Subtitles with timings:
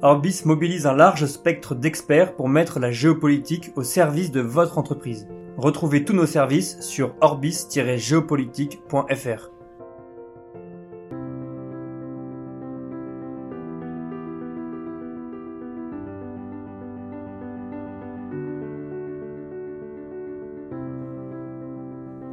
[0.00, 5.26] Orbis mobilise un large spectre d'experts pour mettre la géopolitique au service de votre entreprise.
[5.56, 9.50] Retrouvez tous nos services sur orbis-géopolitique.fr.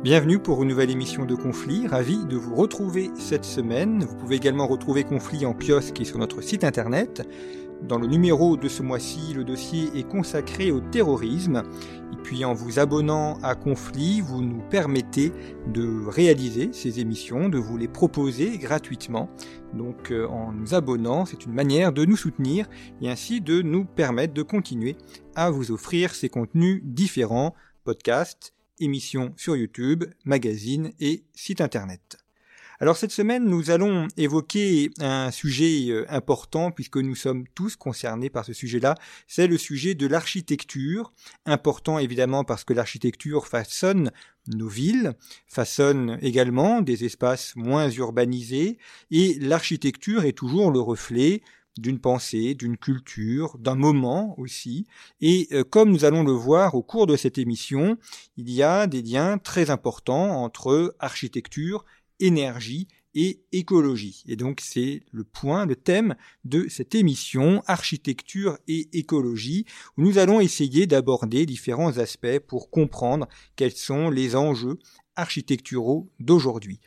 [0.06, 4.04] Bienvenue pour une nouvelle émission de Conflit, ravi de vous retrouver cette semaine.
[4.04, 7.28] Vous pouvez également retrouver Conflit en kiosque et sur notre site internet.
[7.82, 11.64] Dans le numéro de ce mois-ci, le dossier est consacré au terrorisme.
[12.14, 15.32] Et puis en vous abonnant à Conflit, vous nous permettez
[15.74, 19.28] de réaliser ces émissions, de vous les proposer gratuitement.
[19.74, 22.68] Donc euh, en nous abonnant, c'est une manière de nous soutenir
[23.02, 24.98] et ainsi de nous permettre de continuer
[25.34, 32.18] à vous offrir ces contenus différents, podcasts, émissions sur YouTube, magazines et sites internet.
[32.82, 38.30] Alors cette semaine, nous allons évoquer un sujet euh, important puisque nous sommes tous concernés
[38.30, 38.96] par ce sujet-là.
[39.28, 41.14] C'est le sujet de l'architecture.
[41.46, 44.12] Important évidemment parce que l'architecture façonne
[44.48, 45.14] nos villes,
[45.48, 48.78] façonne également des espaces moins urbanisés
[49.10, 51.44] et l'architecture est toujours le reflet
[51.78, 54.88] d'une pensée, d'une culture, d'un moment aussi.
[55.22, 57.98] Et euh, comme nous allons le voir au cours de cette émission,
[58.38, 61.86] il y a des liens très importants entre architecture,
[62.20, 64.24] énergie et écologie.
[64.28, 69.66] Et donc c'est le point, le thème de cette émission, architecture et écologie,
[69.98, 74.78] où nous allons essayer d'aborder différents aspects pour comprendre quels sont les enjeux
[75.16, 76.82] architecturaux d'aujourd'hui.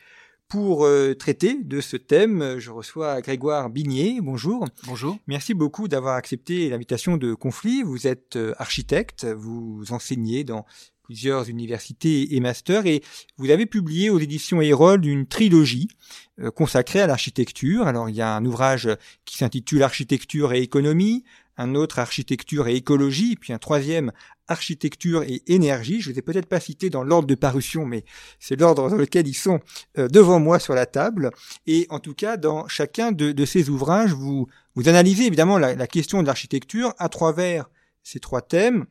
[0.49, 4.21] Pour euh, traiter de ce thème, je reçois Grégoire Bigné.
[4.23, 4.67] Bonjour.
[4.87, 5.19] Bonjour.
[5.27, 7.83] Merci beaucoup d'avoir accepté l'invitation de Conflit.
[7.83, 10.65] Vous êtes euh, architecte, vous enseignez dans
[11.09, 13.03] plusieurs universités et masters et
[13.39, 15.89] vous avez publié aux éditions Hérol une trilogie
[16.39, 17.87] euh, consacrée à l'architecture.
[17.87, 18.91] Alors il y a un ouvrage
[19.25, 21.25] qui s'intitule Architecture et économie,
[21.57, 24.13] un autre architecture et écologie, puis un troisième
[24.49, 26.03] architecture et énergie.
[26.03, 28.05] Je ne les ai peut-être pas cités dans l'ordre de parution, mais
[28.39, 29.61] c'est l'ordre dans lequel ils sont
[29.97, 31.31] euh, devant moi sur la table.
[31.67, 34.47] Et en tout cas, dans chacun de, ces ouvrages, vous,
[34.85, 37.71] analysez évidemment la question de l'architecture à travers
[38.03, 38.85] ces trois thèmes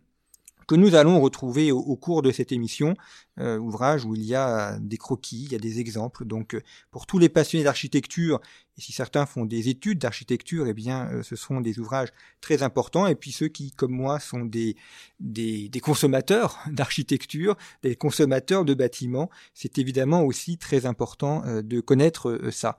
[0.68, 2.96] que nous allons retrouver au, cours de cette émission,
[3.40, 6.26] euh, ouvrage où il y a des croquis, il y a des exemples.
[6.26, 6.62] Donc euh,
[6.92, 8.40] pour tous les passionnés d'architecture
[8.78, 12.10] et si certains font des études d'architecture, eh bien, euh, ce sont des ouvrages
[12.42, 13.08] très importants.
[13.08, 14.76] Et puis ceux qui, comme moi, sont des,
[15.20, 22.30] des, consommateurs d'architecture, des consommateurs de bâtiments, c'est évidemment aussi très important euh, de connaître
[22.30, 22.78] euh, ça.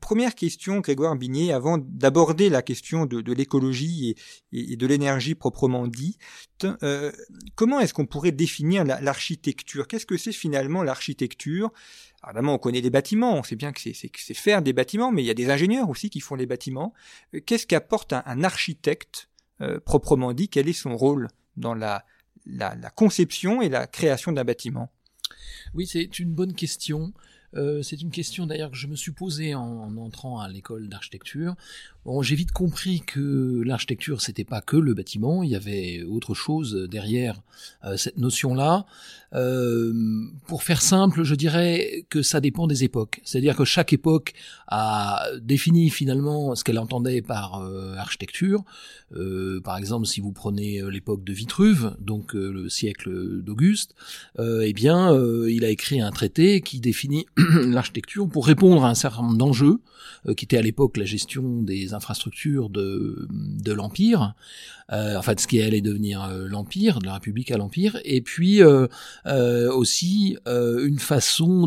[0.00, 4.14] première question, Grégoire Bigné, avant d'aborder la question de, de l'écologie
[4.52, 6.16] et, de l'énergie proprement dit,
[7.54, 9.83] comment est-ce qu'on pourrait définir l'architecture?
[9.86, 11.72] Qu'est-ce que c'est finalement l'architecture?
[12.26, 15.26] Évidemment, on connaît les bâtiments, on sait bien que c'est faire des bâtiments, mais il
[15.26, 16.94] y a des ingénieurs aussi qui font les bâtiments.
[17.34, 19.28] Euh, qu'est-ce qu'apporte un, architecte
[19.60, 20.48] euh, proprement dit?
[20.48, 22.04] Quel est son rôle dans la,
[22.46, 24.90] la, conception et la création d'un bâtiment?
[25.74, 27.12] Oui, c'est une bonne question.
[27.54, 31.54] Euh, c'est une question d'ailleurs que je me suis posée en entrant à l'école d'architecture.
[32.04, 36.34] Bon, j'ai vite compris que l'architecture c'était pas que le bâtiment, il y avait autre
[36.34, 37.40] chose derrière
[37.84, 38.84] euh, cette notion-là.
[39.34, 39.92] Euh,
[40.46, 43.20] pour faire simple, je dirais que ça dépend des époques.
[43.24, 44.32] C'est-à-dire que chaque époque
[44.68, 48.64] a défini finalement ce qu'elle entendait par euh, architecture.
[49.16, 53.94] Euh, par exemple, si vous prenez l'époque de Vitruve, donc le siècle d'Auguste,
[54.38, 55.14] eh bien,
[55.48, 59.80] il a écrit un traité qui définit l'architecture pour répondre à un certain nombre d'enjeux
[60.36, 64.34] qui étaient à l'époque la gestion des infrastructures de, de l'Empire,
[64.92, 68.62] euh, enfin ce qui allait devenir euh, l'Empire, de la République à l'Empire, et puis
[68.62, 68.86] euh,
[69.26, 71.66] euh aussi une façon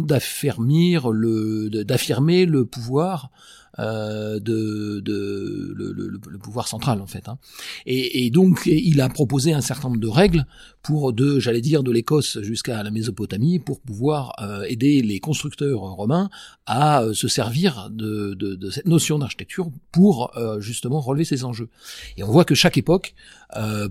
[1.12, 3.32] le, d'affirmer le pouvoir
[3.80, 7.30] euh, de, de le, le, le, pouvoir central en fait.
[7.30, 7.38] Hein.
[7.86, 10.46] Et, et, donc il a proposé un certain nombre de règles
[10.82, 15.80] pour de, j'allais dire, de l'Écosse jusqu'à la Mésopotamie, pour pouvoir euh, aider les constructeurs
[15.82, 16.30] romains
[16.66, 21.44] à euh, se servir de, de, de cette notion d'architecture pour euh, justement relever ces
[21.44, 21.70] enjeux.
[22.16, 23.16] Et on voit que chaque époque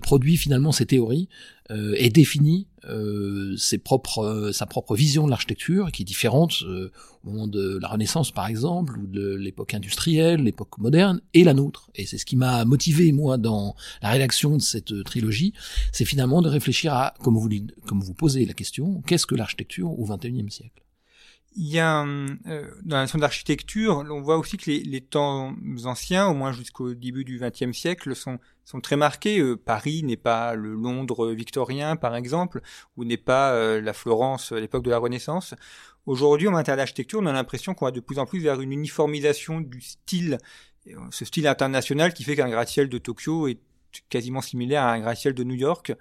[0.03, 1.27] produit finalement ces théories
[1.69, 6.63] euh, et définit euh, ses propres, euh, sa propre vision de l'architecture, qui est différente
[6.63, 11.53] au moment de la Renaissance par exemple, ou de l'époque industrielle, l'époque moderne, et la
[11.53, 11.89] nôtre.
[11.95, 15.53] Et c'est ce qui m'a motivé moi dans la rédaction de cette trilogie,
[15.91, 17.49] c'est finalement de réfléchir à, comme vous,
[17.85, 20.86] comme vous posez la question, qu'est-ce que l'architecture au XXIe siècle?
[21.57, 22.35] Il y a euh,
[22.83, 25.55] dans la notion d'architecture, on voit aussi que les, les, temps
[25.85, 29.39] anciens, au moins jusqu'au début du XXe siècle, sont sont très marqués.
[29.39, 32.61] Euh, Paris n'est pas le Londres victorien, par exemple,
[32.95, 35.55] ou n'est pas euh, la Florence à l'époque de la Renaissance.
[36.05, 38.71] Aujourd'hui, en matière d'architecture, on a l'impression qu'on va de plus en plus vers une
[38.71, 40.37] uniformisation du style,
[41.09, 43.59] ce style international qui fait qu'un gratte-ciel de Tokyo est
[44.09, 45.93] quasiment similaire à un gratte-ciel de New York.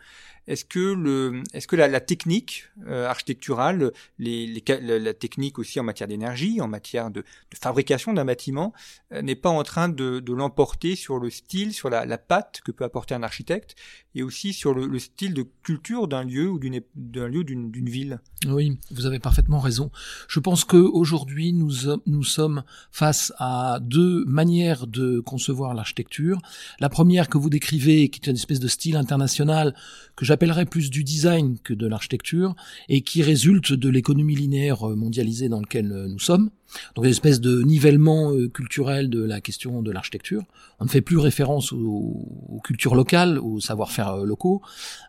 [0.47, 6.07] Est-ce que le, est-ce que la, technique euh, architecturale, les, la, technique aussi en matière
[6.07, 7.25] d'énergie, en matière de,
[7.61, 8.73] fabrication d'un bâtiment,
[9.13, 12.71] euh, n'est pas en train de, l'emporter sur le style, sur la, la patte que
[12.71, 13.75] peut apporter un architecte,
[14.15, 17.89] et aussi sur le, le style de culture d'un lieu ou d'une, d'un lieu d'une
[17.89, 18.21] ville?
[18.47, 19.91] Oui, vous avez parfaitement raison.
[20.29, 21.73] Je pense que aujourd'hui nous,
[22.07, 26.41] nous sommes face à deux manières de concevoir l'architecture.
[26.81, 29.75] La première que vous décrivez, qui est une espèce de style international
[30.17, 32.55] que j'appellerais plus du design que de l'architecture,
[32.89, 36.51] et qui résulte de l'économie linéaire mondialisée dans laquelle nous sommes.
[36.95, 40.43] Donc une espèce de nivellement euh, culturel de la question de l'architecture.
[40.79, 44.61] On ne fait plus référence aux, cultures locales, aux savoir-faire euh, locaux,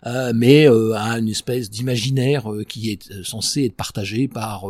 [0.06, 4.66] euh, mais à une espèce d'imaginaire qui est censé être partagé par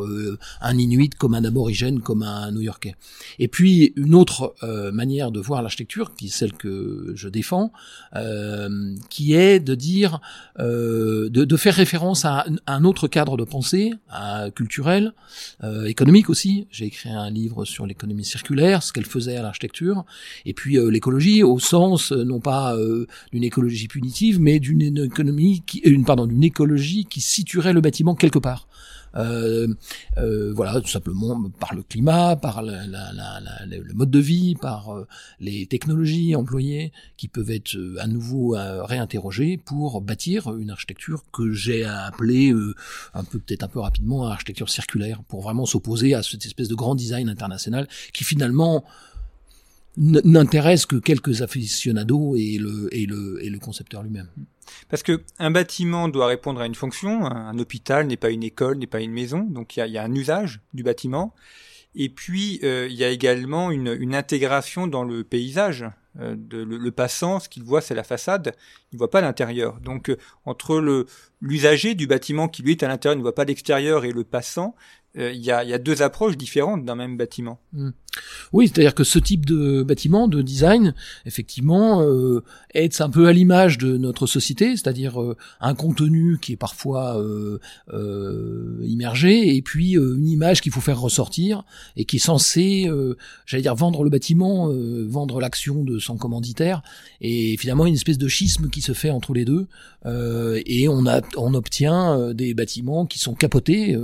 [0.62, 2.96] un Inuit comme un aborigène, comme un New-Yorkais.
[3.40, 4.56] Et puis une autre
[4.92, 7.72] manière de voir l'architecture, qui est celle que je défends,
[9.10, 10.20] qui est de dire,
[10.60, 13.94] de, de, faire référence à un autre cadre de pensée,
[14.56, 15.14] culturel,
[15.86, 20.06] économique aussi j'ai écrit un livre sur l'économie circulaire, ce qu'elle faisait à l'architecture,
[20.46, 25.00] et puis euh, l'écologie au sens euh, non pas euh, d'une écologie punitive, mais d'une
[25.00, 28.68] économie qui, une pardon, d'une écologie qui situerait le bâtiment quelque part.
[29.16, 29.68] Euh,
[30.18, 35.08] euh, voilà, tout simplement par le climat, par le mode de vie, par euh,
[35.40, 41.84] les technologies employées qui peuvent être à nouveau réinterrogées pour bâtir une architecture que j'ai
[41.84, 42.54] appelée
[43.14, 46.76] un peu peut-être un peu rapidement architecture circulaire pour vraiment s'opposer à cette espèce de
[46.76, 48.84] grand design international qui finalement
[49.98, 54.30] n'intéresse que quelques aficionados et le, et le, et le concepteur lui-même.
[54.90, 57.26] Parce que un bâtiment doit répondre à une fonction.
[57.26, 59.40] Un, hôpital n'est pas une école, n'est pas une maison.
[59.42, 61.34] Donc il y a, y a, un usage du bâtiment.
[61.96, 65.86] Et puis euh, il y a également une, une, intégration dans le paysage.
[66.20, 68.56] Euh, de, le, passant, ce qu'il voit, c'est la façade.
[68.92, 69.80] Il voit pas l'intérieur.
[69.82, 71.06] Donc euh, entre le
[71.42, 74.76] l'usager du bâtiment qui lui est à l'intérieur, ne voit pas l'extérieur, et le passant,
[75.16, 77.60] il y, a, y, a, deux approches différentes d'un même bâtiment.
[77.74, 77.90] Hmm.
[78.54, 80.94] Oui, c'est-à-dire que ce type de bâtiment, de design,
[81.26, 82.44] effectivement, euh,
[82.74, 87.20] est un peu à l'image de notre société, c'est-à-dire euh, un contenu qui est parfois
[87.20, 87.60] euh,
[87.94, 91.64] euh immergé, et puis une image qu'il faut faire ressortir,
[91.96, 92.90] et qui est censée,
[93.46, 94.72] j'allais dire, vendre le bâtiment,
[95.08, 96.82] vendre l'action de son commanditaire,
[97.22, 99.68] et finalement une espèce de schisme qui se fait entre les deux,
[100.06, 103.98] et on, a, on obtient des bâtiments qui sont capotés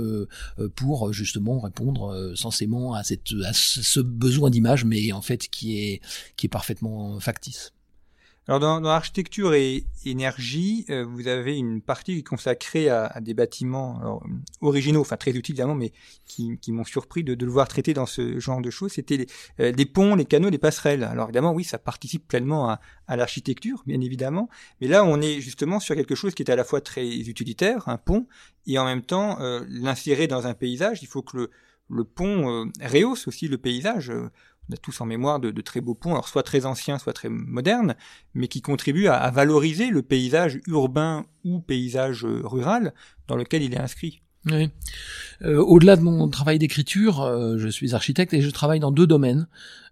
[0.76, 5.78] pour justement répondre euh, censément à, cette, à ce besoin d'image, mais en fait qui
[5.78, 6.00] est,
[6.36, 7.72] qui est parfaitement factice.
[8.46, 14.20] Alors dans, dans architecture et énergie, euh, vous avez une partie consacrée à, des bâtiments
[14.60, 15.92] originaux, enfin très utiles évidemment, mais
[16.26, 18.92] qui, m'ont surpris de, le voir traiter dans ce genre de choses.
[18.92, 19.26] C'était
[19.60, 21.04] euh, des ponts, les canaux, les passerelles.
[21.04, 24.50] Alors évidemment, oui, ça participe pleinement à, à l'architecture, bien évidemment,
[24.82, 27.88] mais là on est justement sur quelque chose qui est à la fois très utilitaire,
[27.88, 28.26] un pont,
[28.66, 31.02] et en même temps euh, l'insérer dans un paysage.
[31.02, 31.50] Il faut que le,
[31.88, 34.12] le pont rehausse aussi le paysage
[34.68, 37.28] on a tous en mémoire de, très beaux ponts, alors soit très anciens, soit très
[37.28, 37.96] modernes,
[38.34, 42.94] mais qui contribuent à, valoriser le paysage urbain ou paysage euh, rural
[43.26, 44.22] dans lequel il est inscrit.
[44.50, 44.70] Oui.
[45.42, 49.06] Euh, au-delà de mon travail d'écriture, euh, je suis architecte et je travaille dans deux
[49.06, 49.46] domaines.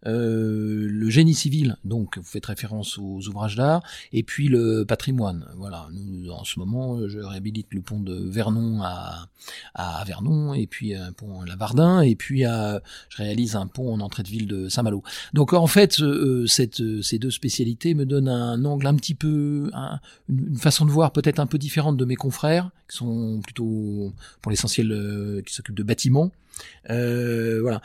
[0.04, 3.82] Euh, le génie civil, donc vous faites référence aux ouvrages d'art,
[4.12, 5.46] et puis le patrimoine.
[5.56, 9.28] Voilà, nous, en ce moment, je réhabilite le pont de Vernon à,
[9.74, 13.94] à Vernon, et puis un pont à Lavardin, et puis à, je réalise un pont
[13.94, 15.04] en entrée de ville de Saint-Malo.
[15.34, 19.70] Donc en fait, euh, cette, ces deux spécialités me donnent un angle un petit peu,
[20.28, 24.50] une façon de voir peut-être un peu différente de mes confrères, qui sont plutôt pour
[24.50, 26.32] l'essentiel euh, qui s'occupe de bâtiments.
[26.90, 27.80] Euh, voilà.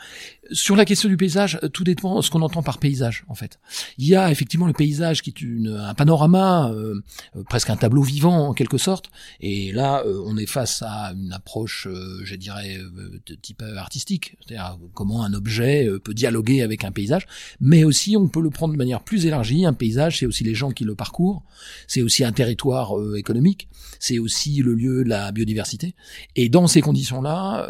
[0.50, 3.58] Sur la question du paysage, tout dépend de ce qu'on entend par paysage, en fait.
[3.98, 7.02] Il y a effectivement le paysage qui est une, un panorama, euh,
[7.48, 9.10] presque un tableau vivant en quelque sorte.
[9.40, 12.78] Et là, euh, on est face à une approche, euh, je dirais,
[13.26, 17.26] de type artistique, c'est-à-dire comment un objet peut dialoguer avec un paysage.
[17.60, 19.66] Mais aussi, on peut le prendre de manière plus élargie.
[19.66, 21.42] Un paysage, c'est aussi les gens qui le parcourent,
[21.86, 25.94] c'est aussi un territoire économique, c'est aussi le lieu de la biodiversité.
[26.36, 27.68] Et dans ces conditions-là,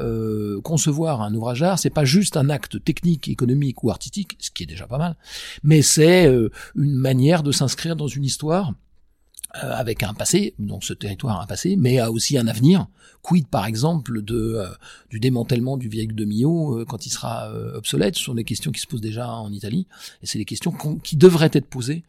[0.89, 4.63] concevoir un ouvrage d'art, c'est pas juste un acte technique, économique ou artistique, ce qui
[4.63, 5.17] est déjà pas mal,
[5.63, 8.73] mais c'est euh, une manière de s'inscrire dans une histoire
[9.63, 12.87] euh, avec un passé, donc ce territoire a un passé, mais a aussi un avenir.
[13.21, 14.69] Quid par exemple de euh,
[15.11, 18.17] du démantèlement du vieil de Millau quand il sera obsolète?
[18.17, 19.87] Ce sont des questions qui se posent déjà en Italie,
[20.23, 22.03] et c'est des questions qui devraient être posées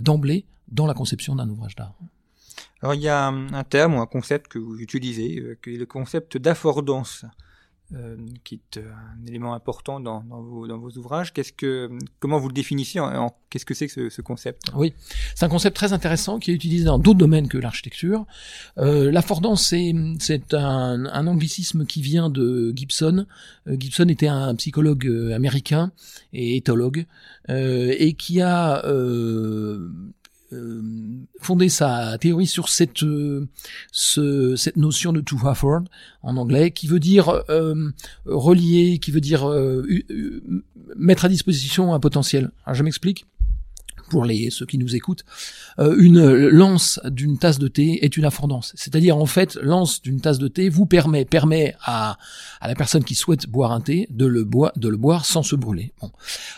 [0.00, 1.94] d'emblée dans la conception d'un ouvrage d'art.
[2.80, 5.86] Alors il y a un terme ou un concept que vous utilisez, qui est le
[5.86, 7.26] concept d'affordance.
[7.96, 11.32] Euh, qui est euh, un élément important dans, vos, ouvrages.
[11.32, 12.98] Qu'est-ce que, comment vous le définissez
[13.50, 14.62] Qu'est-ce que c'est que ce, ce, concept?
[14.74, 14.94] Oui,
[15.34, 18.26] c'est un concept très intéressant qui est utilisé dans d'autres domaines que l'architecture.
[18.78, 23.26] Euh, L'affordance, c'est, c'est un, un, anglicisme qui vient de Gibson.
[23.68, 25.92] Euh, Gibson était un psychologue américain
[26.32, 27.06] et éthologue
[27.48, 29.90] et qui a euh,
[31.40, 33.48] fondé sa théorie sur cette euh,
[33.92, 35.82] ce, cette notion de to afford
[36.22, 37.90] en anglais, qui veut dire euh,
[38.24, 39.48] relier, qui veut dire
[40.96, 42.50] mettre à disposition un potentiel.
[42.64, 43.26] Alors je m'explique
[44.08, 45.24] pour les ceux qui nous écoutent,
[45.78, 48.72] euh, une lance d'une tasse de thé est une affordance.
[48.76, 52.18] C'est-à-dire en fait, lance d'une tasse de thé vous permet permet à,
[52.60, 55.42] à la personne qui souhaite boire un thé de le boire de le boire sans
[55.42, 55.92] se brûler.
[56.00, 56.10] Bon.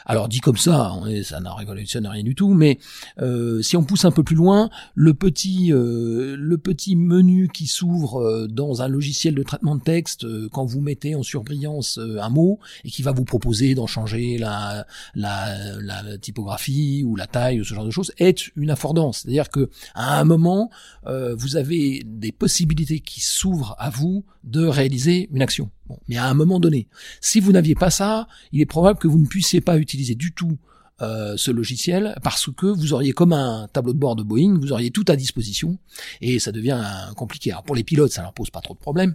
[0.05, 0.93] Alors dit comme ça,
[1.25, 2.79] ça n'a révolutionné rien du tout, mais
[3.21, 7.67] euh, si on pousse un peu plus loin, le petit euh, le petit menu qui
[7.67, 11.99] s'ouvre euh, dans un logiciel de traitement de texte euh, quand vous mettez en surbrillance
[11.99, 17.27] un mot et qui va vous proposer d'en changer la, la, la typographie ou la
[17.61, 19.21] ou ce genre de choses, est une affordance.
[19.21, 20.71] C'est-à-dire que à un moment,
[21.07, 25.71] euh, vous avez des possibilités qui s'ouvrent à vous de réaliser une action.
[25.89, 26.89] Bon, mais à un moment donné,
[27.21, 30.33] si vous n'aviez pas ça, il est probable que vous ne puissiez pas utiliser du
[30.33, 30.59] tout
[31.03, 34.73] euh, ce logiciel parce que vous auriez comme un tableau de bord de Boeing, vous
[34.73, 35.77] auriez tout à disposition
[36.23, 36.83] et ça devient
[37.17, 37.51] compliqué.
[37.51, 39.15] Alors pour les pilotes, ça leur pose pas trop de problèmes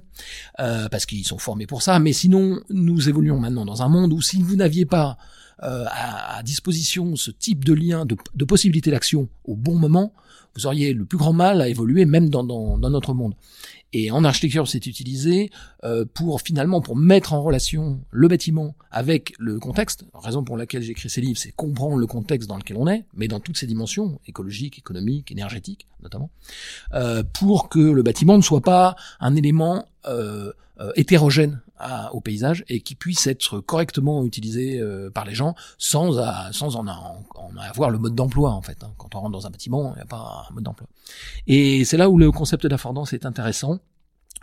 [0.60, 4.14] euh, parce qu'ils sont formés pour ça, mais sinon nous évoluons maintenant dans un monde
[4.14, 5.18] où si vous n'aviez pas
[5.64, 10.14] euh, à, disposition ce type de lien, de, de possibilité d'action au bon moment,
[10.56, 12.44] vous auriez le plus grand mal à évoluer même dans,
[12.78, 13.36] notre monde.
[13.94, 15.50] Et en architecture, c'est utilisé
[15.84, 20.06] euh, pour finalement pour mettre en relation le bâtiment avec le contexte.
[20.14, 23.28] Raison pour laquelle j'écris ces livres, c'est comprendre le contexte dans lequel on est, mais
[23.28, 26.30] dans toutes ses dimensions écologiques, économiques, énergétiques notamment,
[26.94, 30.52] euh, pour que le bâtiment ne soit pas un élément euh,
[30.96, 36.14] hétérogène à, au paysage et qui puisse être correctement utilisé euh, par les gens sans,
[36.52, 36.86] sans en,
[37.58, 38.84] avoir le mode d'emploi en fait.
[38.84, 38.92] Hein.
[38.98, 40.88] Quand on rentre dans un bâtiment, il n'y a pas un mode d'emploi.
[41.48, 43.80] Et c'est là où le concept d'affordance est intéressant.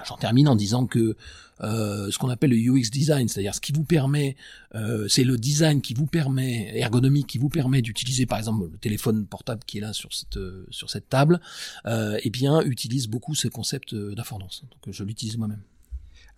[0.07, 1.17] J'en termine en disant que
[1.61, 4.37] euh, ce qu'on appelle le UX design, c'est-à-dire ce qui vous permet,
[4.77, 8.79] euh, c'est le design qui vous permet, ergonomique qui vous permet d'utiliser par exemple le
[8.79, 10.39] téléphone portable qui est là sur cette
[10.71, 11.41] sur cette table,
[11.87, 14.63] euh, eh bien utilise beaucoup ce concept d'affordance.
[14.71, 15.63] Donc je l'utilise moi-même.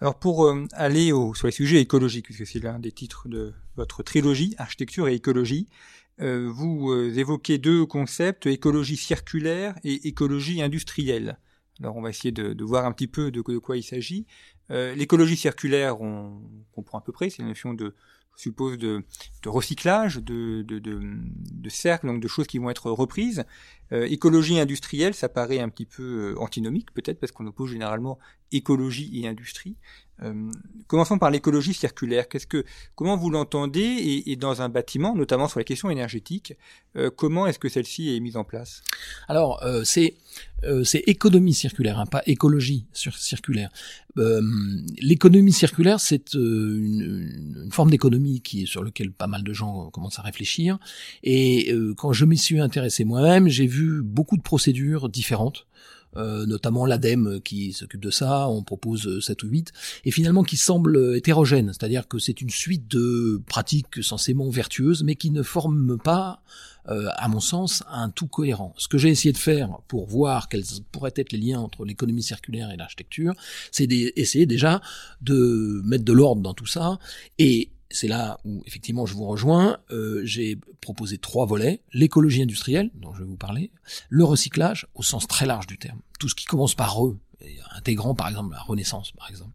[0.01, 3.53] Alors pour euh, aller au, sur les sujets écologiques, puisque c'est l'un des titres de
[3.77, 5.69] votre trilogie, architecture et écologie,
[6.21, 11.39] euh, vous euh, évoquez deux concepts, écologie circulaire et écologie industrielle.
[11.81, 14.27] Alors on va essayer de, de voir un petit peu de, quoi il s'agit.
[14.69, 16.43] L'écologie circulaire, on
[16.73, 17.97] comprend à peu près, c'est la notion de
[18.37, 19.03] suppose de,
[19.43, 23.45] de recyclage, de, de, de, de, cercles, donc de choses qui vont être reprises.
[23.91, 28.19] écologie industrielle, ça paraît un petit peu antinomique peut-être parce qu'on oppose généralement
[28.53, 29.77] écologie et industrie.
[30.23, 30.51] Euh,
[30.87, 32.29] commençons par l'écologie circulaire.
[32.29, 32.65] Qu'est-ce que,
[32.95, 36.55] comment vous l'entendez et, et, dans un bâtiment, notamment sur la question énergétique,
[36.97, 38.83] euh, comment est-ce que celle-ci est mise en place?
[39.29, 40.15] Alors, euh, c'est
[40.65, 43.71] euh, c'est économie circulaire, hein, pas écologie circulaire.
[44.19, 44.43] Euh,
[44.99, 49.89] l'économie circulaire, c'est une, une, forme d'économie qui est sur lequel pas mal de gens
[49.91, 50.79] commencent à réfléchir.
[51.23, 55.67] Et quand je m'y suis intéressé moi-même, j'ai vu beaucoup de procédures différentes.
[56.17, 59.73] Euh, notamment l'ADEME qui s'occupe de ça, on propose 7 ou 8,
[60.05, 65.15] et finalement qui semble hétérogène, c'est-à-dire que c'est une suite de pratiques censément vertueuses, mais
[65.15, 66.43] qui ne forment pas,
[66.89, 68.75] euh, à mon sens, un tout cohérent.
[68.77, 72.25] Ce que j'ai essayé de faire pour voir quels pourraient être les liens entre l'économie
[72.25, 73.35] circulaire et l'architecture,
[73.71, 74.81] c'est d'essayer déjà
[75.21, 76.99] de mettre de l'ordre dans tout ça,
[77.39, 79.79] et c'est là où effectivement je vous rejoins.
[79.91, 83.71] Euh, j'ai proposé trois volets l'écologie industrielle, dont je vais vous parler,
[84.09, 87.19] le recyclage au sens très large du terme, tout ce qui commence par eux
[87.73, 89.53] intégrant par exemple la Renaissance, par exemple.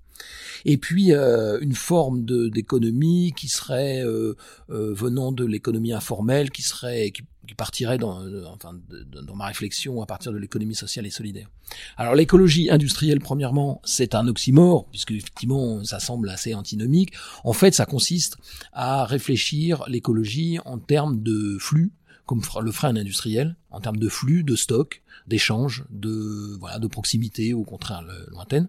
[0.63, 4.36] Et puis euh, une forme d'économie qui serait euh,
[4.70, 7.12] venant de l'économie informelle, qui serait
[7.53, 8.73] partirait dans, enfin,
[9.21, 11.49] dans ma réflexion à partir de l'économie sociale et solidaire.
[11.97, 17.13] Alors l'écologie industrielle, premièrement, c'est un oxymore puisque effectivement ça semble assez antinomique.
[17.43, 18.37] En fait, ça consiste
[18.73, 21.91] à réfléchir l'écologie en termes de flux
[22.25, 27.53] comme le frein industriel, en termes de flux, de stock, d'échange, de voilà, de proximité,
[27.53, 28.67] au contraire lointaine.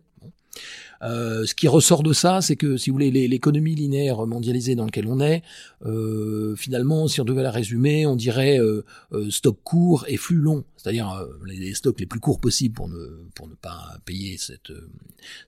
[1.03, 4.85] Euh, ce qui ressort de ça, c'est que, si vous voulez, l'économie linéaire mondialisée dans
[4.85, 5.43] laquelle on est,
[5.85, 10.37] euh, finalement, si on devait la résumer, on dirait euh, euh stock court et flux
[10.37, 14.38] long, c'est-à-dire euh, les, stocks les plus courts possibles pour ne pour ne pas payer
[14.38, 14.73] cette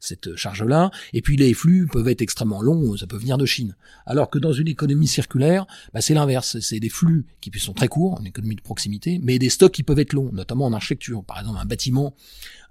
[0.01, 3.77] cette charge-là, et puis les flux peuvent être extrêmement longs, ça peut venir de Chine.
[4.05, 5.65] Alors que dans une économie circulaire,
[5.95, 9.39] bah, c'est l'inverse, c'est des flux qui sont très courts, une économie de proximité, mais
[9.39, 11.23] des stocks qui peuvent être longs, notamment en architecture.
[11.23, 12.17] Par exemple, un bâtiment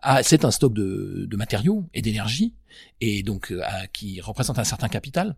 [0.01, 2.53] ah, c'est un stock de, de matériaux et d'énergie,
[3.01, 5.35] et donc euh, qui représente un certain capital.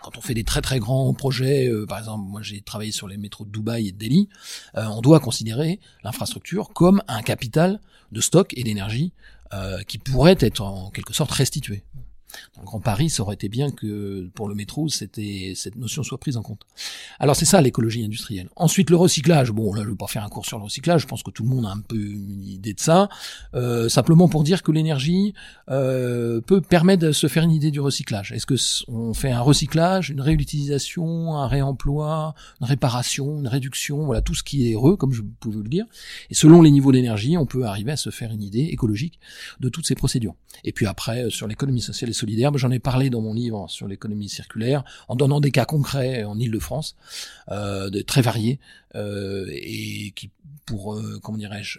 [0.00, 3.08] Quand on fait des très très grands projets, euh, par exemple, moi j'ai travaillé sur
[3.08, 4.28] les métros de Dubaï et de Delhi,
[4.76, 7.80] euh, on doit considérer l'infrastructure comme un capital
[8.10, 9.12] de stock et d'énergie
[9.86, 11.82] qui pourrait être en quelque sorte restitué.
[12.54, 16.02] Dans le Grand Paris, ça aurait été bien que pour le métro, c'était cette notion
[16.02, 16.62] soit prise en compte.
[17.18, 18.48] Alors c'est ça l'écologie industrielle.
[18.56, 19.52] Ensuite le recyclage.
[19.52, 21.02] Bon là, je vais pas faire un cours sur le recyclage.
[21.02, 23.08] Je pense que tout le monde a un peu une idée de ça.
[23.54, 25.34] Euh, simplement pour dire que l'énergie
[25.70, 28.32] euh, peut permettre de se faire une idée du recyclage.
[28.32, 28.54] Est-ce que
[28.88, 34.42] on fait un recyclage, une réutilisation, un réemploi, une réparation, une réduction, voilà tout ce
[34.42, 35.86] qui est heureux, comme je pouvais le dire.
[36.30, 39.18] Et selon les niveaux d'énergie, on peut arriver à se faire une idée écologique
[39.60, 40.34] de toutes ces procédures.
[40.64, 42.21] Et puis après, sur l'économie sociale et solidaire.
[42.54, 46.38] J'en ai parlé dans mon livre sur l'économie circulaire, en donnant des cas concrets en
[46.38, 46.96] Ile-de-France,
[47.50, 48.58] euh, très variés,
[48.94, 50.30] euh, et qui,
[50.66, 51.78] pour, euh, comment dirais-je,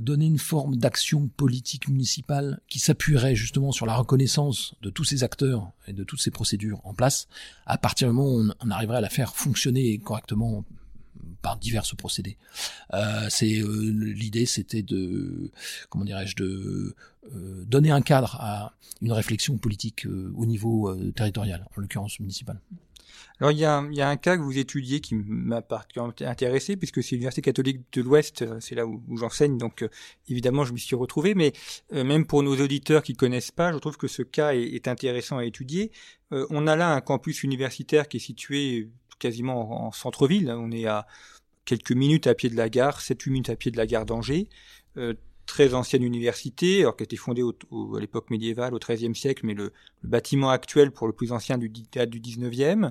[0.00, 5.24] donner une forme d'action politique municipale qui s'appuierait justement sur la reconnaissance de tous ces
[5.24, 7.26] acteurs et de toutes ces procédures en place,
[7.64, 10.66] à partir du moment où on arriverait à la faire fonctionner correctement
[11.42, 12.38] par divers procédés.
[12.94, 15.50] Euh, c'est euh, l'idée, c'était de
[16.40, 20.06] euh, donner un cadre à une réflexion politique
[20.36, 22.60] au niveau territorial, en l'occurrence municipal.
[23.40, 27.16] Alors il y, a, un cas que vous étudiez qui m'a particulièrement intéressé puisque c'est
[27.16, 29.84] l'université catholique de l'Ouest, c'est là où, j'enseigne, donc
[30.28, 31.34] évidemment je m'y suis retrouvé.
[31.34, 31.52] Mais
[31.90, 35.38] même pour nos auditeurs qui connaissent pas, je trouve que ce cas est, est intéressant
[35.38, 35.90] à étudier.
[36.30, 38.88] on a là un campus universitaire qui est situé
[39.22, 40.52] quasiment en centre-ville.
[40.56, 41.06] On est à
[41.64, 44.48] quelques minutes à pied de la gare, 7-8 minutes à pied de la gare d'Angers.
[44.96, 45.14] Euh,
[45.46, 49.54] très ancienne université, alors qui a été fondée à l'époque médiévale, au XIIIe siècle, mais
[49.54, 49.72] le,
[50.02, 52.86] bâtiment actuel pour le plus ancien du, date du XIXe,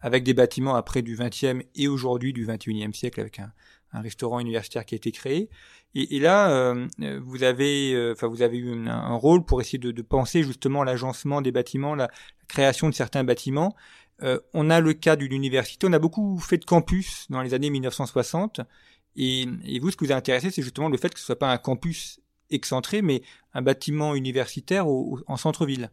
[0.00, 3.52] avec des bâtiments après du XXe et aujourd'hui du XXIe siècle, avec un,
[3.94, 5.50] restaurant universitaire qui a été créé.
[5.94, 6.88] Et, là, euh,
[7.22, 10.82] vous avez, euh, enfin, vous avez eu un, rôle pour essayer de, de penser justement
[10.82, 12.10] l'agencement des bâtiments, la,
[12.52, 13.74] création de certains bâtiments,
[14.22, 15.86] euh, on a le cas d'une université.
[15.86, 18.60] On a beaucoup fait de campus dans les années 1960.
[19.16, 19.46] Et,
[19.80, 21.58] vous, ce qui vous a intéressé, c'est justement le fait que ce soit pas un
[21.58, 23.22] campus excentré, mais
[23.54, 25.90] un bâtiment universitaire en centre-ville.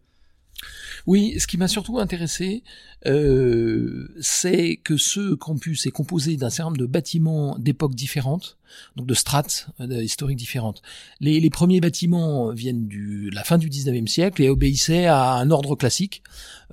[1.08, 2.64] Oui, ce qui m'a surtout intéressé,
[3.08, 8.58] euh, c'est que ce campus est composé d'un certain nombre de bâtiments d'époques différentes,
[8.96, 10.82] donc de strates euh, historiques différentes.
[11.22, 15.76] Les, premiers bâtiments viennent de la fin du 19e siècle et obéissaient à un ordre
[15.76, 16.22] classique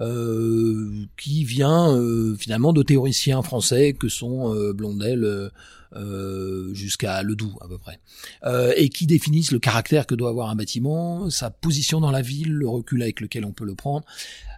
[0.01, 1.97] euh, qui vient
[2.39, 5.51] finalement de théoriciens français que sont Blondel,
[5.95, 8.01] euh, jusqu'à Ledoux à peu près,
[8.45, 12.23] euh, et qui définissent le caractère que doit avoir un bâtiment, sa position dans la
[12.23, 14.05] ville, le recul avec lequel on peut le prendre.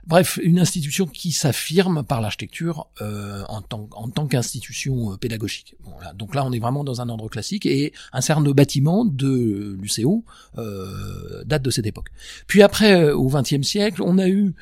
[0.09, 5.77] Bref, une institution qui s'affirme par l'architecture euh, en tant, qu'institution euh, pédagogique.
[6.15, 9.77] Donc là, on est vraiment dans un ordre classique et un certain de bâtiments de
[9.79, 10.25] l'UCO
[10.57, 12.09] euh, date de cette époque.
[12.47, 14.55] Puis après, au XXe siècle, on a eu,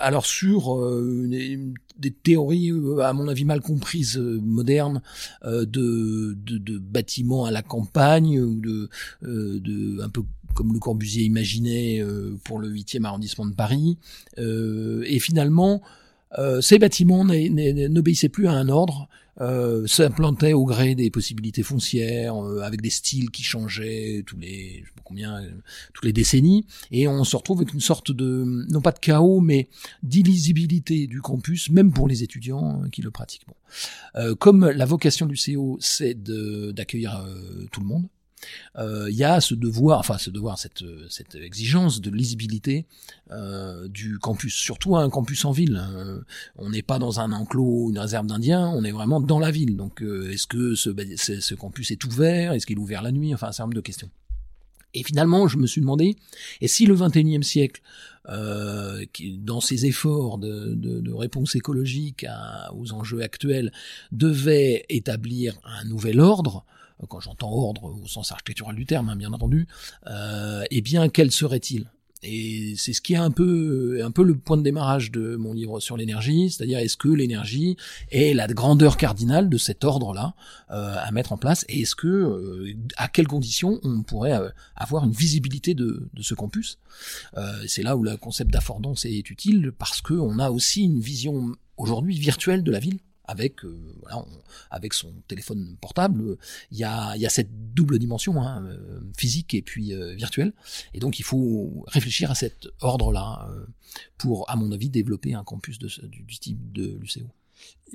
[0.00, 5.02] alors sur une, des théories, à mon avis mal comprises, modernes,
[5.44, 8.88] de, de, de, bâtiments à la campagne ou de,
[9.22, 10.22] de un peu
[10.58, 13.96] comme le Corbusier imaginait euh, pour le 8e arrondissement de Paris.
[14.38, 15.82] Euh, et finalement,
[16.38, 19.08] euh, ces bâtiments n'obéissaient plus à un ordre,
[19.40, 24.86] euh, s'implantaient au gré des possibilités foncières, avec des styles qui changeaient tous les, je
[24.86, 25.42] sais pas combien,
[25.94, 29.40] toutes les décennies, et on se retrouve avec une sorte de, non pas de chaos,
[29.40, 29.68] mais
[30.02, 33.46] d'illisibilité du campus, même pour les étudiants qui le pratiquent.
[33.46, 34.34] Bon.
[34.36, 37.24] comme la vocation du CO, c'est d'accueillir
[37.70, 38.17] tout le monde, euh,
[38.76, 42.86] il y a ce devoir, enfin ce devoir, cette, cette exigence de lisibilité
[43.30, 45.76] euh, du campus, surtout un campus en ville.
[45.76, 46.20] Hein.
[46.56, 49.76] on n'est pas dans un enclos, une réserve d'Indiens, on est vraiment dans la ville.
[49.76, 50.90] Donc euh, est-ce que ce,
[51.40, 52.52] ce campus est ouvert?
[52.52, 53.34] Est-ce qu'il est ouvert la nuit?
[53.34, 54.10] Enfin un certain nombre de questions.
[54.94, 56.16] Et finalement, je me suis demandé,
[56.62, 57.82] et si le 21e siècle,
[58.30, 59.04] euh,
[59.38, 63.70] dans ses efforts de, de, de réponse écologique à, aux enjeux actuels,
[64.12, 66.64] devait établir un nouvel ordre,
[67.08, 69.66] quand j'entends ordre au sens architectural du terme, hein, bien entendu,
[70.06, 71.90] euh, eh bien, quel serait-il?
[72.24, 75.52] Et c'est ce qui est un peu, un peu le point de démarrage de mon
[75.52, 77.76] livre sur l'énergie, c'est-à-dire est-ce que l'énergie
[78.10, 80.34] est la grandeur cardinale de cet ordre-là
[80.72, 84.48] euh, à mettre en place, et est-ce que, euh, à quelles conditions on pourrait euh,
[84.74, 86.78] avoir une visibilité de, de ce campus?
[87.36, 90.98] Euh, C'est là où le concept d'affordance est utile parce que on a aussi une
[90.98, 94.24] vision aujourd'hui virtuelle de la ville avec euh, voilà,
[94.70, 96.36] avec son téléphone portable,
[96.72, 100.14] il y a, il y a cette double dimension hein, euh, physique et puis euh,
[100.14, 100.52] virtuelle,
[100.94, 103.48] et donc il faut réfléchir à cet ordre-là
[104.16, 107.28] pour, à mon avis, développer un campus de, du, du type de l'UCO.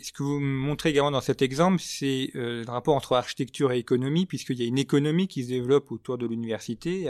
[0.01, 3.77] Ce que vous montrez également dans cet exemple, c'est euh, le rapport entre architecture et
[3.77, 7.09] économie, puisqu'il y a une économie qui se développe autour de l'université.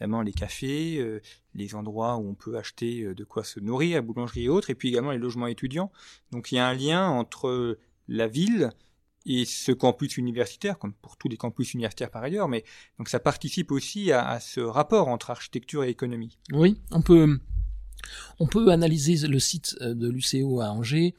[0.00, 1.20] Évidemment, les cafés, euh,
[1.54, 4.70] les endroits où on peut acheter euh, de quoi se nourrir, la boulangerie et autres,
[4.70, 5.92] et puis également les logements étudiants.
[6.32, 7.78] Donc, il y a un lien entre
[8.08, 8.70] la ville
[9.26, 12.64] et ce campus universitaire, comme pour tous les campus universitaires par ailleurs, mais
[12.98, 16.38] donc ça participe aussi à, à ce rapport entre architecture et économie.
[16.52, 17.38] Oui, on peut
[18.38, 21.14] on peut analyser le site de l'UCO à Angers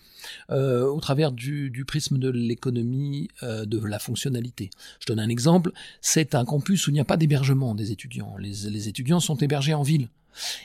[0.50, 4.70] euh, au travers du, du prisme de l'économie, euh, de la fonctionnalité.
[5.00, 5.72] Je donne un exemple,
[6.02, 8.36] c'est un campus où il n'y a pas d'hébergement des étudiants.
[8.38, 10.10] Les, les, étudiants sont hébergés en ville.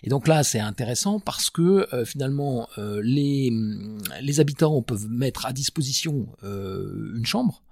[0.02, 2.68] Et donc là, c'est intéressant parce que euh, finalement,
[3.02, 3.52] les,
[4.20, 7.62] les habitants peuvent mettre à disposition une chambre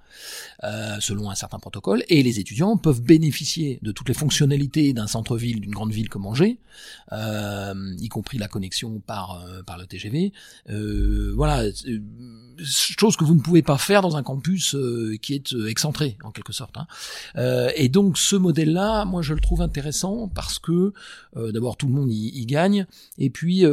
[0.65, 5.07] euh, selon un certain protocole, et les étudiants peuvent bénéficier de toutes les fonctionnalités d'un
[5.07, 6.59] centre-ville, d'une grande ville comme Angers,
[7.13, 10.33] euh, y compris la connexion par euh, par le TGV.
[10.71, 11.65] Euh, voilà,
[12.63, 14.77] chose que vous ne pouvez pas faire dans un campus
[15.23, 16.77] qui est excentré en quelque sorte.
[16.77, 16.87] Hein.
[17.77, 20.93] et donc ce modèle-là, moi je le trouve intéressant parce que
[21.35, 23.65] d'abord tout le monde y, y, gagne, et puis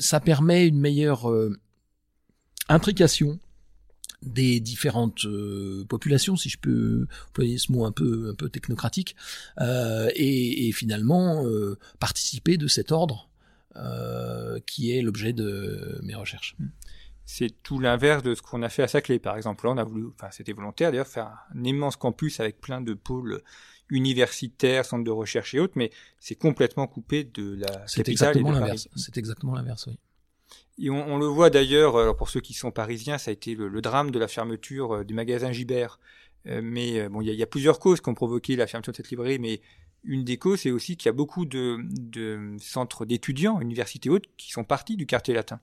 [0.00, 1.30] ça permet une meilleure
[2.68, 3.38] intrication
[4.24, 9.16] des différentes euh, populations, si je peux employer ce mot un peu un peu technocratique,
[9.60, 13.28] euh, et, et, finalement euh, participer de cet ordre
[14.66, 16.56] qui est l'objet de mes recherches.
[17.26, 19.66] C'est tout l'inverse de ce qu'on a fait à Saclay, par exemple.
[19.66, 22.94] Là, on a voulu, enfin, c'était volontaire d'ailleurs, faire un immense campus avec plein de
[22.94, 23.42] pôles
[23.90, 28.88] universitaires, centres de recherche et autres, mais c'est complètement coupé de la C'est exactement l'inverse.
[28.94, 29.98] C'est exactement l'inverse, oui.
[30.78, 33.68] Et on, on, le voit d'ailleurs, pour ceux qui sont parisiens, ça a été le,
[33.68, 35.98] le drame de la fermeture euh, du magasin Gibert.
[36.46, 38.92] Euh, mais euh, bon, il y, y, a plusieurs causes qui ont provoqué la fermeture
[38.92, 39.60] de cette librairie, mais
[40.02, 44.26] une des causes, c'est aussi qu'il y a beaucoup de, de centres d'étudiants, universités hautes,
[44.36, 45.60] qui sont partis du quartier latin.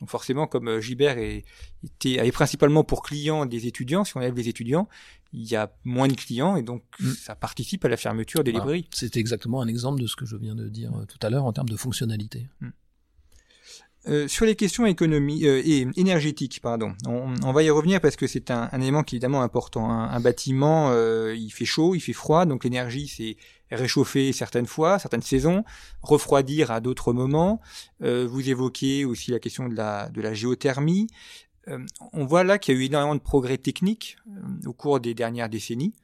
[0.00, 1.44] Donc forcément, comme Gibert est,
[1.84, 4.88] était, avait principalement pour clients des étudiants, si on enlève les étudiants,
[5.32, 7.10] il y a moins de clients et donc mmh.
[7.10, 8.64] ça participe à la fermeture des voilà.
[8.64, 8.88] librairies.
[8.92, 11.52] C'est exactement un exemple de ce que je viens de dire tout à l'heure en
[11.52, 12.48] termes de fonctionnalité.
[12.60, 12.68] Mmh.
[14.08, 18.26] Euh, sur les questions économie, euh, et énergétiques, pardon, on, va y revenir parce que
[18.26, 19.90] c'est un, élément qui est évidemment important.
[19.90, 23.36] Un, un bâtiment, euh, il fait chaud, il fait froid, donc l'énergie c'est
[23.70, 25.64] réchauffer certaines fois, certaines saisons,
[26.02, 27.62] refroidir à d'autres moments.
[28.00, 31.06] Vous évoquez aussi la question de la, de la géothermie.
[32.12, 34.18] On voit là qu'il y a eu énormément de progrès techniques
[34.66, 35.94] au cours des dernières décennies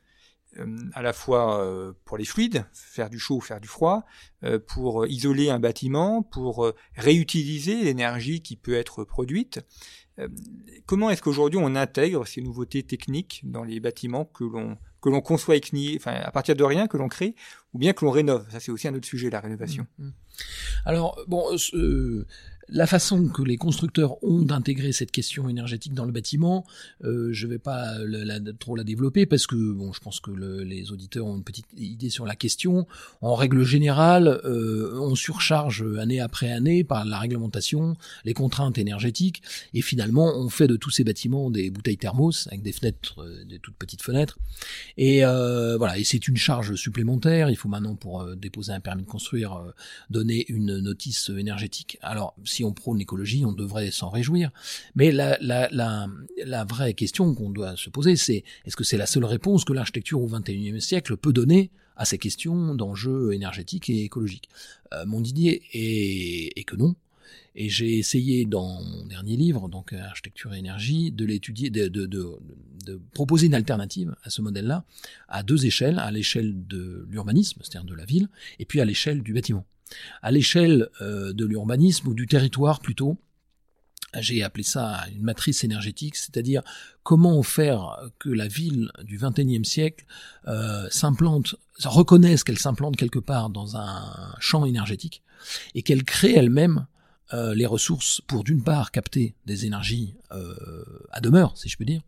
[0.95, 4.05] à la fois euh, pour les fluides, faire du chaud ou faire du froid,
[4.45, 9.61] euh, pour isoler un bâtiment, pour euh, réutiliser l'énergie qui peut être produite.
[10.85, 15.21] Comment est-ce qu'aujourd'hui on intègre ces nouveautés techniques dans les bâtiments que l'on que l'on
[15.21, 15.55] conçoit
[15.97, 17.37] enfin, à partir de rien, que l'on crée,
[17.73, 18.51] ou bien que l'on rénove?
[18.51, 19.87] Ça, c'est aussi un autre sujet, la rénovation.
[19.99, 20.09] Mmh.
[20.85, 22.27] Alors, bon, euh,
[22.69, 26.65] la façon que les constructeurs ont d'intégrer cette question énergétique dans le bâtiment,
[27.05, 30.21] euh, je ne vais pas la, la, trop la développer parce que bon, je pense
[30.21, 32.87] que le, les auditeurs ont une petite idée sur la question.
[33.21, 39.43] En règle générale, euh, on surcharge année après année par la réglementation les contraintes énergétiques
[39.75, 43.45] et finalement on fait de tous ces bâtiments des bouteilles thermos avec des fenêtres, euh,
[43.45, 44.39] des toutes petites fenêtres.
[44.97, 47.51] Et euh, voilà, et c'est une charge supplémentaire.
[47.51, 49.63] Il faut maintenant pour euh, déposer un permis de construire
[50.11, 51.99] donner une notice énergétique.
[52.03, 54.51] Alors on prône l'écologie, on devrait s'en réjouir.
[54.95, 59.65] Mais la, vraie question qu'on doit se poser, c'est est-ce que c'est la seule réponse
[59.65, 64.49] que l'architecture au XXIe siècle peut donner à ces questions d'enjeux énergétiques et écologiques?
[64.95, 66.95] Euh, Mon idée est, que non.
[67.55, 72.07] Et j'ai essayé dans mon dernier livre, donc Architecture et énergie, de l'étudier, de, de,
[72.07, 74.85] de, proposer une alternative à ce modèle-là,
[75.29, 79.23] à deux échelles, à l'échelle de l'urbanisme, c'est-à-dire de la ville, et puis à l'échelle
[79.23, 79.67] du bâtiment
[80.23, 83.19] à l'échelle euh, de l'urbanisme ou du territoire plutôt,
[84.19, 86.63] j'ai appelé ça une matrice énergétique, c'est-à-dire
[87.03, 90.07] comment faire que la ville du XXIe siècle
[90.47, 95.23] euh, s'implante, reconnaisse qu'elle s'implante quelque part dans un champ énergétique
[95.75, 96.87] et qu'elle crée elle-même
[97.33, 100.55] euh, les ressources pour d'une part capter des énergies euh,
[101.11, 102.03] à demeure, si je peux dire,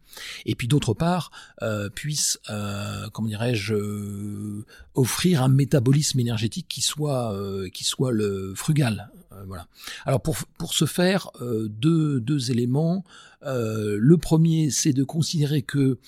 [0.47, 1.31] et puis d'autre part
[1.63, 7.35] euh, puisse, euh, comment dirais-je, euh, offrir un métabolisme énergétique qui soit
[7.73, 9.11] qui soit le frugal.
[9.47, 9.67] voilà.
[10.05, 13.05] Alors pour pour ce faire, deux deux éléments.
[13.43, 15.99] le premier, c'est de considérer que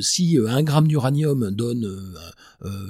[0.00, 2.14] si un gramme d'uranium donne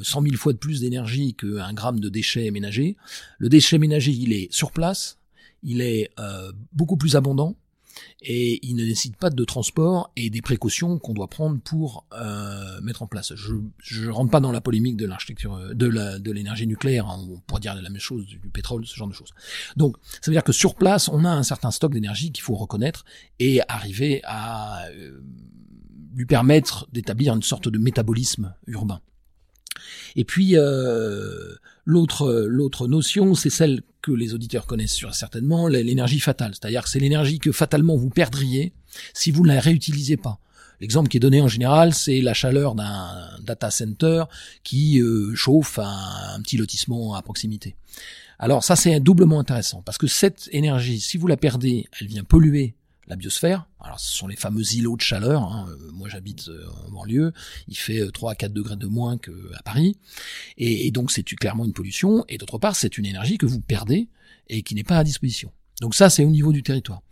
[0.03, 2.97] 100 000 fois de plus d'énergie qu'un gramme de déchets ménagers,
[3.39, 5.18] le déchet ménager il est sur place,
[5.63, 7.57] il est euh, beaucoup plus abondant
[8.21, 12.81] et il ne nécessite pas de transport et des précautions qu'on doit prendre pour euh,
[12.81, 13.35] mettre en place.
[13.35, 17.41] Je ne rentre pas dans la polémique de l'architecture euh, de l'énergie nucléaire, hein, on
[17.41, 19.31] pourrait dire la même chose du, pétrole, ce genre de choses.
[19.77, 22.55] Donc ça veut dire que sur place, on a un certain stock d'énergie qu'il faut
[22.55, 23.05] reconnaître
[23.39, 24.85] et arriver à
[26.15, 29.01] lui permettre d'établir une sorte de métabolisme urbain.
[30.17, 36.83] Et puis euh, l'autre notion, c'est celle que les auditeurs connaissent certainement, l'énergie fatale, c'est-à-dire
[36.83, 38.73] que c'est l'énergie que fatalement vous perdriez
[39.15, 40.39] si vous ne la réutilisez pas.
[40.81, 44.25] L'exemple qui est donné en général, c'est la chaleur d'un data center
[44.63, 47.75] qui euh, chauffe un, petit lotissement à proximité.
[48.39, 52.23] Alors ça c'est doublement intéressant parce que cette énergie, si vous la perdez, elle vient
[52.23, 52.77] polluer
[53.09, 53.67] la biosphère.
[53.81, 55.43] Alors ce sont les fameux îlots de chaleur.
[55.43, 55.67] Hein.
[55.71, 57.33] Euh, moi j'habite euh, en banlieue,
[57.67, 59.33] il fait 3 euh, à 4 degrés de moins qu'à
[59.65, 59.97] Paris.
[60.57, 62.25] Et, et donc c'est clairement une pollution.
[62.29, 64.09] Et d'autre part, c'est une énergie que vous perdez
[64.49, 65.51] et qui n'est pas à disposition.
[65.81, 67.03] Donc ça, c'est au niveau du territoire.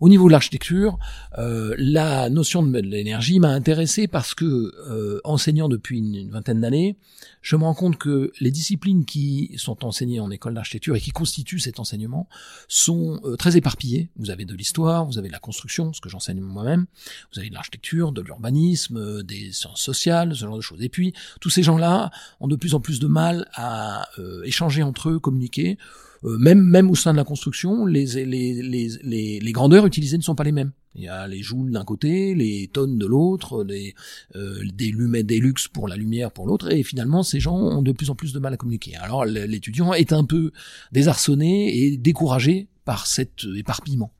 [0.00, 0.98] Au niveau de l'architecture,
[1.38, 4.44] euh, la notion de l'énergie m'a intéressé parce que,
[4.90, 6.96] euh, enseignant depuis une, vingtaine d'années,
[7.40, 11.10] je me rends compte que les disciplines qui sont enseignées en école d'architecture et qui
[11.10, 12.28] constituent cet enseignement
[12.66, 14.10] sont euh, très éparpillées.
[14.16, 16.86] Vous avez de l'histoire, vous avez de la construction, ce que j'enseigne moi-même,
[17.32, 20.82] vous avez de l'architecture, de l'urbanisme, des sciences sociales, ce genre de choses.
[20.82, 22.10] Et puis, tous ces gens-là
[22.40, 24.08] ont de plus en plus de mal à
[24.44, 25.78] échanger entre eux, communiquer.
[26.26, 30.22] Euh, même même au sein de la construction, les, les, les, les, grandeurs utilisées ne
[30.22, 30.72] sont pas les mêmes.
[30.94, 33.94] Il y a les joules d'un côté, les tonnes de l'autre, les,
[34.34, 37.82] euh, des lumets des luxe pour la lumière pour l'autre, et finalement ces gens ont
[37.82, 38.96] de plus en plus de mal à communiquer.
[38.96, 40.52] Alors l'étudiant est un peu
[40.92, 44.12] désarçonné et découragé par cet éparpillement.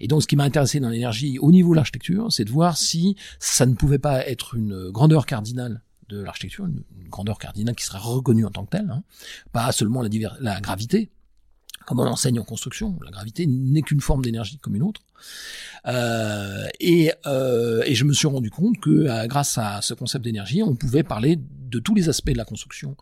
[0.00, 2.76] Et donc ce qui m'a intéressé dans l'énergie au niveau de l'architecture, c'est de voir
[2.76, 7.84] si ça ne pouvait pas être une grandeur cardinale de l'architecture, une, grandeur cardinale qui
[7.84, 9.02] serait reconnue en tant que telle, hein.
[9.52, 11.10] pas seulement la, la gravité,
[11.88, 15.00] comme on enseigne en construction, la gravité n'est qu'une forme d'énergie comme une autre.
[15.86, 20.22] Euh, et, euh, et, je me suis rendu compte que euh, grâce à ce concept
[20.22, 22.94] d'énergie, on pouvait parler de tous les aspects de la construction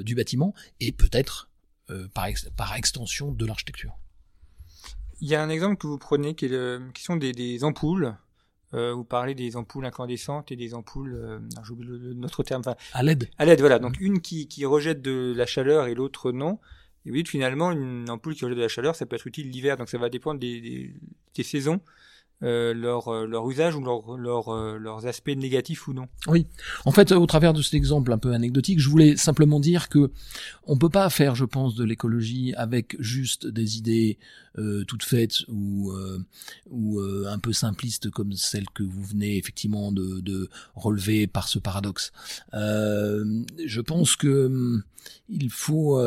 [0.00, 1.50] du bâtiment et peut-être
[2.14, 3.98] par, par extension de l'architecture.
[5.20, 8.16] Il y a un exemple que vous prenez qui est question des, des ampoules.
[8.74, 13.02] Euh, vous parlez des ampoules incandescentes et des ampoules, euh, j'oublie notre terme, enfin, à
[13.02, 13.30] l'aide.
[13.38, 13.78] À l'aide, voilà.
[13.78, 16.58] Donc une qui, qui rejette de la chaleur et l'autre non.
[17.06, 19.76] Et oui, finalement, une ampoule qui rejette de la chaleur, ça peut être utile l'hiver,
[19.76, 20.92] donc ça va dépendre des,
[21.34, 21.80] des, saisons.
[22.44, 26.06] Euh, leur, euh, leur usage ou leur, leur, euh, leurs aspects négatifs ou non.
[26.28, 26.46] Oui.
[26.84, 30.12] En fait, au travers de cet exemple un peu anecdotique, je voulais simplement dire que
[30.68, 34.18] on peut pas faire, je pense, de l'écologie avec juste des idées
[34.88, 35.92] toutes faites ou,
[36.68, 41.60] ou un peu simplistes comme celles que vous venez effectivement de, de relever par ce
[41.60, 42.10] paradoxe.
[42.52, 44.82] je pense que hum,
[45.28, 46.00] il faut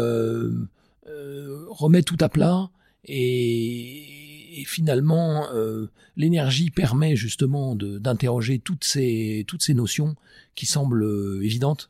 [1.08, 2.70] euh, remet tout à plat
[3.06, 10.16] et, finalement euh, l'énergie permet justement d'interroger toutes ces toutes ces notions
[10.56, 11.90] qui semblent euh, évidentes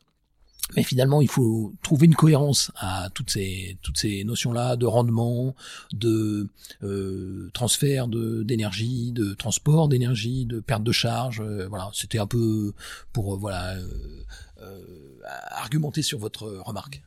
[0.76, 5.54] mais finalement, il faut trouver une cohérence à toutes ces toutes ces notions-là de rendement,
[5.92, 6.48] de
[6.82, 11.42] euh, transfert d'énergie, de transport d'énergie, de perte de charge.
[11.42, 12.72] voilà, c'était un peu
[13.12, 13.76] pour voilà
[15.50, 17.02] argumenter sur votre remarque.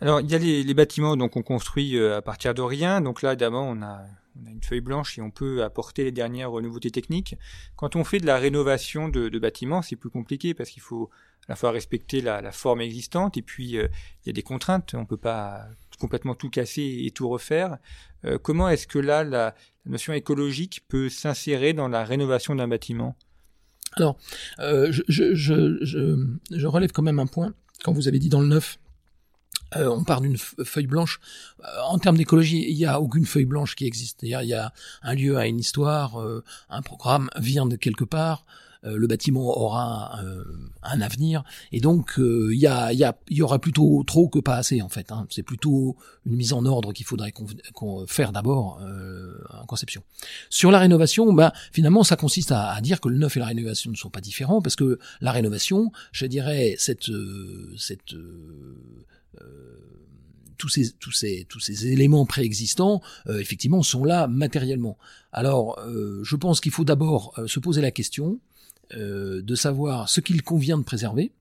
[0.00, 3.00] Alors, il y a les, bâtiments donc on construit euh, à partir de rien.
[3.00, 4.02] Donc là, évidemment, on a,
[4.40, 7.36] on a, une feuille blanche et on peut apporter les dernières nouveautés techniques.
[7.76, 11.10] Quand on fait de la rénovation de, de bâtiments, c'est plus compliqué parce qu'il faut
[11.46, 13.86] à la fois respecter la, la forme existante et puis euh,
[14.24, 14.94] il y a des contraintes.
[14.94, 15.66] On peut pas
[16.00, 17.78] complètement tout casser et tout refaire.
[18.24, 19.54] Euh, comment est-ce que là, la,
[19.86, 23.16] notion écologique peut s'insérer dans la rénovation d'un bâtiment?
[23.92, 24.18] Alors,
[24.58, 27.54] je, je, je, je relève quand même un point.
[27.84, 28.78] Quand vous avez dit dans le neuf,
[29.76, 31.20] euh, on part d'une feuille blanche.
[31.60, 34.22] Euh, en termes d'écologie, il n'y a aucune feuille blanche qui existe.
[34.22, 38.44] Il y a un lieu a une histoire, euh, un programme vient de quelque part.
[38.84, 40.44] euh, le bâtiment aura euh,
[40.82, 44.56] un avenir, et donc il y, a, y, a, y aura plutôt trop que pas
[44.56, 45.10] assez en fait.
[45.10, 45.26] Hein.
[45.30, 47.32] C'est plutôt une mise en ordre qu'il faudrait
[48.06, 48.80] faire d'abord
[49.50, 50.02] en conception.
[50.50, 53.46] Sur la rénovation, bah, finalement, ça consiste à, à, dire que le neuf et la
[53.46, 57.10] rénovation ne sont pas différents, parce que la rénovation, je dirais, cette,
[57.76, 58.14] cette
[60.58, 64.98] tous ces, tous ces, tous ces éléments préexistants, euh, effectivement, sont là matériellement.
[65.32, 68.40] Alors, euh, je pense qu'il faut d'abord euh, se poser la question
[68.90, 71.32] de savoir ce qu'il convient de préserver.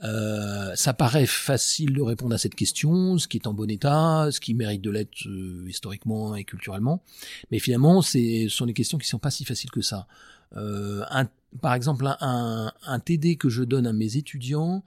[0.00, 4.38] ça paraît facile de répondre à cette question, ce qui est en bon état, ce
[4.38, 5.26] qui mérite de l'être
[5.66, 7.02] historiquement et culturellement,
[7.50, 10.06] mais finalement, ce sont des questions qui sont pas si faciles que ça.
[10.54, 11.26] Un,
[11.60, 14.84] par exemple, un, un, TD que je donne à mes étudiants,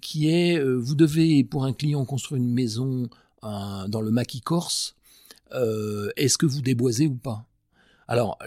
[0.00, 3.08] qui est euh, vous devez pour un client construire une maison
[3.44, 4.96] euh, dans le maquis corse,
[5.52, 7.46] euh, est-ce que vous déboisez ou pas?
[8.06, 8.38] Alors,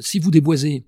[0.00, 0.84] si vous déboisez,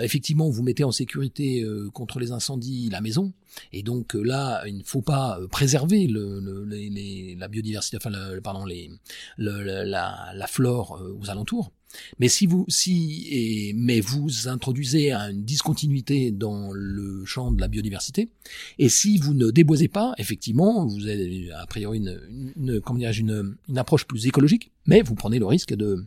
[0.00, 3.32] effectivement, vous mettez en sécurité contre les incendies la maison,
[3.72, 6.64] et donc là, il ne faut pas préserver le,
[7.36, 8.12] la biodiversité, enfin,
[8.44, 8.92] pardon, les,
[9.38, 11.72] la, la, flore aux alentours.
[12.18, 17.68] Mais si vous, si, et, mais vous introduisez une discontinuité dans le champ de la
[17.68, 18.28] biodiversité,
[18.78, 22.20] et si vous ne déboisez pas, effectivement, vous avez a priori une,
[22.56, 26.04] une, comment une, une approche plus écologique, mais vous prenez le risque de,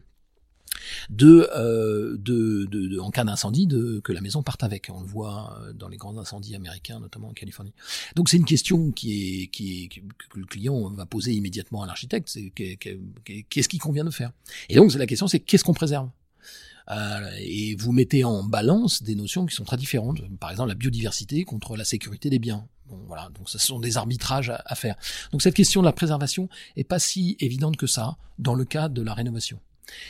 [1.21, 4.89] euh, de, de, de, en cas d'incendie, de, que la maison parte avec.
[4.93, 7.73] On le voit euh, dans les grands incendies américains, notamment en Californie.
[8.15, 11.88] Donc c'est une question qui est, qui est, que le client va poser immédiatement à
[11.88, 12.29] l'architecte.
[12.29, 14.32] C'est qu'est-ce qu'il convient de faire?
[14.69, 16.10] Et donc la question, c'est qu'est-ce qu'on préserve?
[16.91, 20.21] Euh, et vous mettez en balance des notions qui sont très différentes.
[20.39, 22.67] Par exemple, la biodiversité contre la sécurité des biens.
[22.88, 24.95] Bon, voilà, donc ce sont des arbitrages à, à faire.
[25.32, 28.89] Donc cette question de la préservation est pas si évidente que ça dans le cas
[28.89, 29.60] de la rénovation.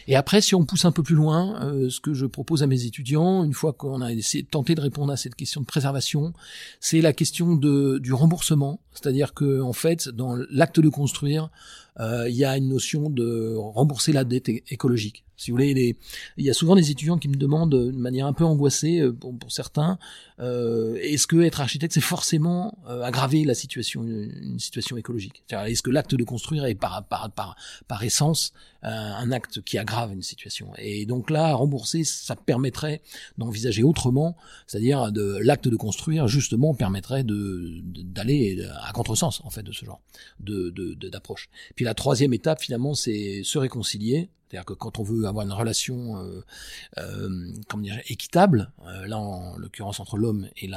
[0.08, 2.68] Et après, si on pousse un peu plus loin, euh, ce que je propose à
[2.68, 6.34] mes étudiants, une fois qu'on a essayé, tenté de répondre à cette question de préservation,
[6.80, 8.80] c'est la question du remboursement.
[8.94, 11.50] C'est-à-dire que, en fait, dans l'acte de construire,
[12.00, 15.24] il y a une notion de rembourser la dette écologique.
[15.40, 15.96] Si vous voulez,
[16.36, 19.14] il y a souvent des étudiants qui me demandent de manière un peu angoissée, euh,
[19.14, 19.98] pour, certains,
[20.42, 25.44] euh, est-ce que être architecte, c'est forcément euh, aggraver la situation, une, situation écologique?
[25.50, 27.56] Est-ce que l'acte de construire est par, par, par,
[27.88, 30.74] par essence un acte qui aggrave une situation?
[30.78, 33.02] Et donc là, rembourser, ça permettrait
[33.38, 34.36] d'envisager autrement,
[34.68, 39.86] c'est-à-dire de l'acte de construire, justement, permettrait de d'aller à contresens, en fait, de ce
[39.86, 40.02] genre
[40.42, 40.70] de
[41.10, 41.50] d'approche.
[41.76, 45.54] Puis la troisième étape, finalement, c'est se réconcilier c'est-à-dire que quand on veut avoir une
[45.54, 46.44] relation euh,
[46.98, 50.68] euh, comment dire, équitable, euh, là en l'occurrence entre l'homme et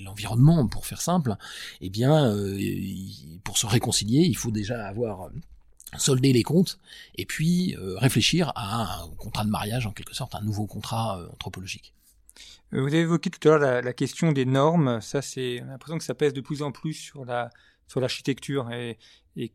[0.00, 1.36] l'environnement, pour faire simple,
[1.80, 2.34] eh bien,
[3.44, 5.30] pour se réconcilier, il faut déjà avoir
[5.98, 6.80] solder les comptes
[7.16, 11.94] et puis réfléchir à un contrat de mariage en quelque sorte, un nouveau contrat anthropologique.
[12.72, 15.02] Vous avez évoqué tout à l'heure la, la, question des normes.
[15.02, 17.50] Ça, c'est l'impression que ça pèse de plus en plus sur la
[17.86, 18.98] sur l'architecture et,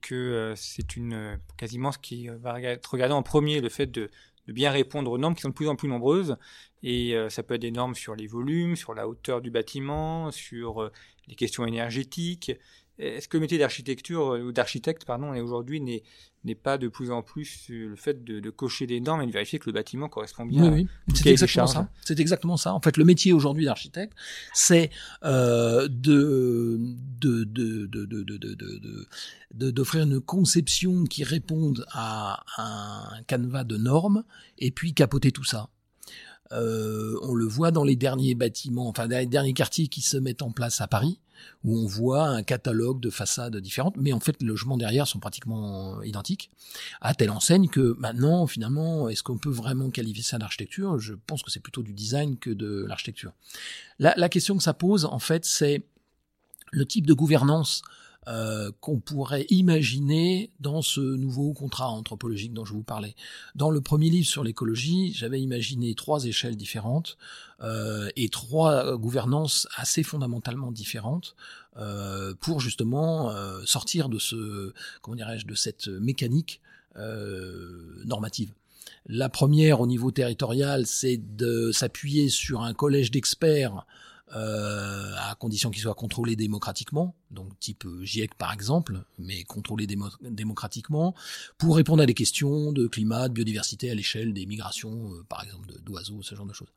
[0.01, 3.85] que euh, c'est une euh, quasiment ce qui va être regardé en premier, le fait
[3.87, 4.09] de,
[4.47, 6.37] bien répondre aux normes qui sont de plus en plus nombreuses.
[6.83, 10.31] Et euh, ça peut être des normes sur les volumes, sur la hauteur du bâtiment,
[10.31, 10.89] sur
[11.27, 12.51] les questions énergétiques.
[12.99, 17.65] Est-ce que le métier d'architecture ou d'architecte, pardon, aujourd'hui n'est pas de plus en plus
[17.69, 20.71] le fait de, cocher des normes et de vérifier que le bâtiment correspond bien.
[20.71, 21.13] Oui, oui.
[21.13, 21.89] C'est exactement ça.
[22.03, 22.73] C'est exactement ça.
[22.73, 24.13] En fait, le métier aujourd'hui d'architecte,
[24.53, 24.89] c'est
[25.23, 26.79] euh, de
[27.19, 28.05] de de de
[29.53, 34.23] de d'offrir une conception qui réponde à un canevas de normes
[34.57, 35.69] et puis capoter tout ça.
[36.53, 40.17] Euh, on le voit dans les derniers bâtiments, enfin dans les derniers quartiers qui se
[40.17, 41.19] mettent en place à Paris
[41.63, 45.19] où on voit un catalogue de façades différentes, mais en fait les logements derrière sont
[45.19, 46.51] pratiquement identiques,
[47.01, 50.99] à telle enseigne que maintenant, finalement, est-ce qu'on peut vraiment qualifier ça d'architecture?
[50.99, 53.33] Je pense que c'est plutôt du design que de l'architecture.
[53.99, 55.83] La, la question que ça pose, en fait, c'est
[56.71, 57.81] le type de gouvernance
[58.27, 63.15] euh, qu'on pourrait imaginer dans ce nouveau contrat anthropologique dont je vous parlais.
[63.55, 67.17] Dans le premier livre sur l'écologie, j'avais imaginé trois échelles différentes
[67.61, 71.35] euh, et trois gouvernances assez fondamentalement différentes
[71.77, 76.59] euh, pour justement euh, sortir de ce, comment dirais-je, de cette mécanique
[76.95, 78.51] euh, normative.
[79.05, 83.85] La première au niveau territorial, c'est de s'appuyer sur un collège d'experts
[84.35, 89.87] euh, à condition qu'il soit contrôlé démocratiquement, donc type GIEC par exemple, mais contrôlé
[90.21, 91.15] démocratiquement,
[91.57, 95.43] pour répondre à des questions de climat, de biodiversité à l'échelle des migrations, euh, par
[95.43, 96.67] exemple d'oiseaux, ce genre de choses.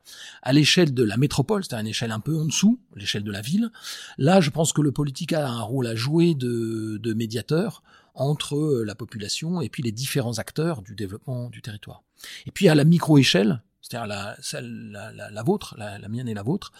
[0.41, 3.41] À l'échelle de la métropole, c'est-à-dire une échelle un peu en dessous, l'échelle de la
[3.41, 3.69] ville,
[4.17, 7.83] là je pense que le politique a un rôle à jouer de, de médiateur
[8.15, 12.03] entre euh, la population et puis les différents acteurs du développement du territoire.
[12.45, 16.33] Et puis à la micro-échelle, c'est-à-dire la, la, la, la, vôtre, la, la, mienne et
[16.33, 16.71] la vôtre,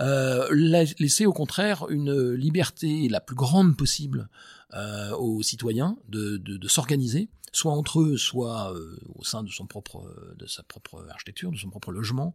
[0.00, 4.28] euh, laisser au contraire une liberté la plus grande possible
[4.74, 9.50] euh, aux citoyens de, de, de s'organiser, soit entre eux, soit euh, au sein de
[9.50, 12.34] son propre, de sa propre architecture, de son propre logement,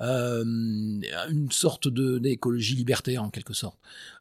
[0.00, 3.78] euh, une sorte de d'écologie libertaire en quelque sorte.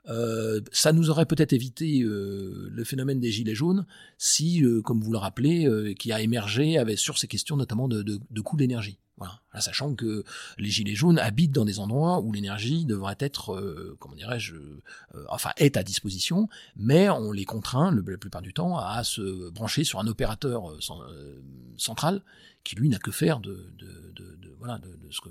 [0.09, 3.85] Euh, ça nous aurait peut-être évité euh, le phénomène des gilets jaunes
[4.17, 8.03] si, euh, comme vous le rappelez, qui a émergé avec sur ces questions notamment de,
[8.03, 8.99] de, de coût d'énergie.
[9.17, 9.39] Voilà.
[9.61, 10.25] sachant que
[10.57, 14.81] les gilets jaunes habitent dans des endroits où l'énergie devrait être, euh, comment dirais-je, euh,
[15.29, 19.49] enfin est à disposition, mais on les contraint le, la plupart du temps à se
[19.51, 21.41] brancher sur un opérateur euh,
[21.77, 22.23] central
[22.65, 25.29] qui lui n'a que faire de, de, de, voilà de, ce que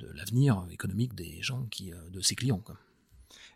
[0.00, 2.62] de l'avenir économique des gens qui de ses clients.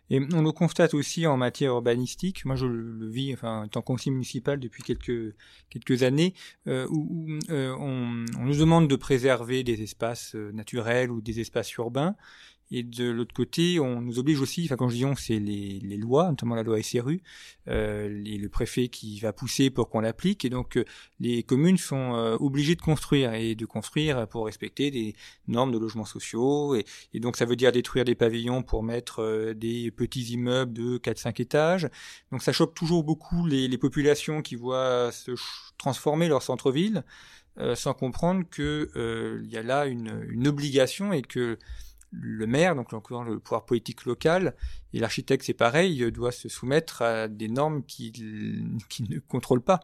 [0.09, 2.45] Et on le constate aussi en matière urbanistique.
[2.45, 5.35] Moi, je le vis, enfin, en tant conseiller municipal depuis quelques
[5.69, 6.33] quelques années,
[6.67, 11.39] euh, où, euh, on, on, nous demande de préserver des espaces euh, naturels ou des
[11.41, 12.15] espaces urbains,
[12.69, 15.79] et de l'autre côté, on nous oblige aussi, enfin quand je dis on, c'est les,
[15.79, 17.21] les, lois, notamment la loi SRU,
[17.69, 20.83] euh, les, le préfet qui va pousser pour qu'on l'applique, et donc euh,
[21.21, 25.15] les communes sont euh, obligées de construire, et de construire pour respecter des
[25.47, 29.53] normes de logements sociaux, et, donc ça veut dire détruire des pavillons pour mettre euh,
[29.53, 31.89] des petits immeubles de 4-5 étages,
[32.31, 35.31] donc ça choque toujours beaucoup les, les populations qui voient se
[35.77, 37.05] transformer leur centre-ville,
[37.59, 41.57] euh, sans comprendre que il y a là une, une obligation et que
[42.11, 44.55] le maire, donc encore le pouvoir politique local,
[44.93, 48.77] et l'architecte, c'est pareil, doit se soumettre à des normes qu'il
[49.09, 49.81] ne contrôle pas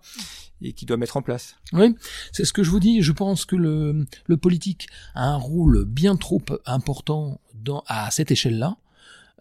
[0.62, 1.56] et qu'il doit mettre en place.
[1.74, 1.96] Oui,
[2.32, 3.02] c'est ce que je vous dis.
[3.02, 4.06] Je pense que le,
[4.38, 7.42] politique a un rôle bien trop important
[7.88, 8.78] à cette échelle-là,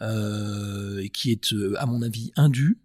[0.00, 2.78] euh, et qui est, à mon avis, indu.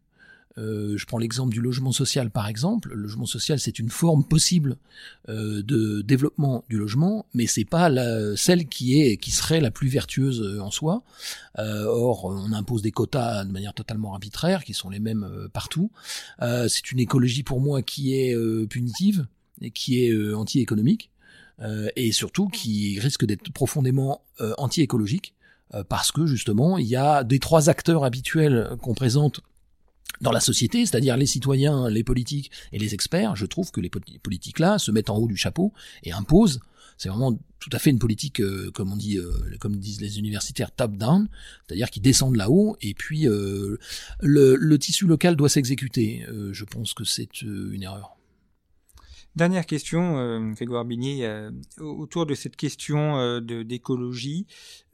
[0.57, 2.89] Euh, je prends l'exemple du logement social par exemple.
[2.89, 4.77] Le logement social c'est une forme possible
[5.29, 9.71] euh, de développement du logement, mais c'est pas la, celle qui est qui serait la
[9.71, 11.03] plus vertueuse euh, en soi.
[11.59, 15.47] Euh, or on impose des quotas de manière totalement arbitraire qui sont les mêmes euh,
[15.47, 15.91] partout.
[16.39, 18.35] c'est une écologie pour moi qui est
[18.67, 19.27] punitive
[19.61, 21.11] et qui est anti-économique
[21.95, 24.21] et surtout qui risque d'être profondément
[24.57, 25.33] anti-écologique
[25.89, 29.41] parce que justement il y a des trois acteurs habituels qu'on présente
[30.21, 33.89] dans la société, c'est-à-dire les citoyens, les politiques et les experts, je trouve que les
[33.89, 36.59] politiques là se mettent en haut du chapeau et imposent.
[36.97, 40.17] C'est vraiment tout à fait une politique, euh, comme on dit, euh, comme disent les
[40.17, 41.27] universitaires, top-down,
[41.67, 43.77] c'est-à-dire qui descendent là-haut et puis euh,
[44.19, 46.25] le, le, tissu local doit s'exécuter.
[46.51, 48.16] je pense que c'est une erreur.
[49.37, 54.47] Dernière question, euh, Grégoire Bigny, euh, autour de cette question euh, d'écologie.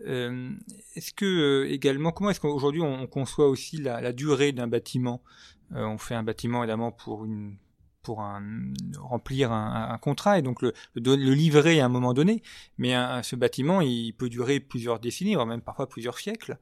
[0.06, 0.52] Euh,
[0.96, 5.24] est-ce que également, comment est-ce qu'aujourd'hui on, conçoit aussi la, la durée d'un bâtiment?
[5.72, 7.56] On fait un bâtiment évidemment pour une
[8.02, 8.44] pour un,
[9.00, 12.44] remplir un, un, contrat et donc le, le, livrer à un moment donné.
[12.78, 16.58] Mais un, ce bâtiment, il peut durer plusieurs décennies, voire même parfois plusieurs siècles.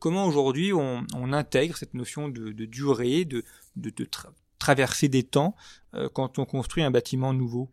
[0.00, 3.44] comment aujourd'hui on, on, intègre cette notion de, de durée, de,
[3.76, 4.04] de, de
[4.64, 5.54] traverser des temps
[5.92, 7.68] euh, quand on construit un bâtiment nouveau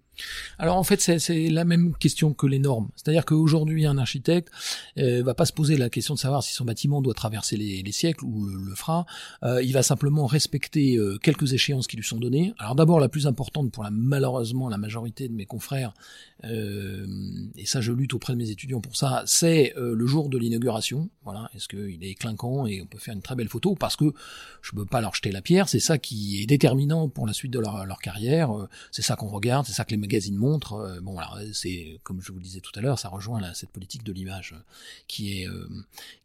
[0.57, 2.89] alors en fait, c'est la même question que les normes.
[2.95, 4.49] C'est-à-dire qu'aujourd'hui, un architecte
[4.97, 7.81] euh, va pas se poser la question de savoir si son bâtiment doit traverser les,
[7.81, 9.05] les siècles ou le, fera.
[9.43, 12.53] Euh, il va simplement respecter euh, quelques échéances qui lui sont données.
[12.57, 15.93] Alors d'abord, la plus importante pour la malheureusement la majorité de mes confrères,
[16.43, 17.05] euh,
[17.55, 21.09] et ça je lutte auprès de mes étudiants pour ça, c'est le jour de l'inauguration.
[21.23, 23.75] Voilà, est-ce qu'il est clinquant et on peut faire une très belle photo?
[23.75, 24.13] Parce que
[24.61, 25.69] je peux pas leur jeter la pierre.
[25.69, 28.51] C'est ça qui est déterminant pour la suite de leur, leur carrière.
[28.91, 30.73] C'est ça qu'on regarde, c'est ça que les magazine montre.
[30.73, 33.53] Euh, bon, alors c'est comme je vous le disais tout à l'heure, ça rejoint là,
[33.53, 34.55] cette politique de l'image
[35.07, 35.67] qui est euh,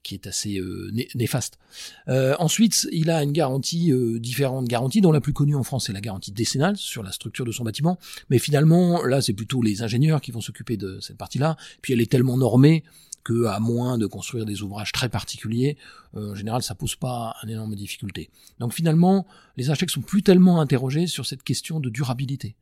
[0.03, 1.59] qui est assez euh, néfaste.
[2.07, 6.01] ensuite, il a une garantie différente garanties, dont la plus connue en France est la
[6.01, 7.99] garantie décennale sur la structure de son bâtiment.
[8.31, 11.57] Mais finalement, là, c'est plutôt les ingénieurs qui vont s'occuper de cette partie-là.
[11.83, 12.85] Puis elle est tellement normée
[13.27, 15.77] que à moins de construire des ouvrages très particuliers,
[16.15, 18.31] euh, en général, ça pose pas une énorme difficulté.
[18.61, 19.27] Donc finalement,
[19.57, 22.55] les architectes sont plus tellement interrogés sur cette question de durabilité.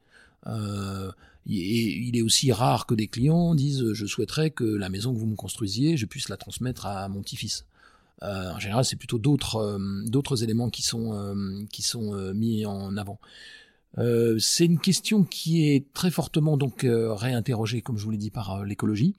[0.46, 1.10] Euh,
[1.46, 5.26] il est aussi rare que des clients disent je souhaiterais que la maison que vous
[5.26, 7.66] me construisiez, je puisse la transmettre à mon petit-fils.
[8.22, 12.64] Euh, en général, c'est plutôt d'autres euh, éléments qui sont euh, qui sont euh, mis
[12.64, 13.18] en avant.
[14.38, 18.64] c'est une question qui est très fortement donc réinterrogée, comme je vous l'ai dit, par
[18.64, 19.14] l'écologie.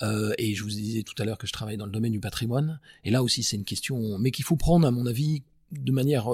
[0.00, 2.80] et je vous disais tout à l'heure que je travaille dans le domaine du patrimoine.
[3.04, 6.30] Et là aussi, c'est une question, mais qu'il faut prendre, à mon avis, de manière,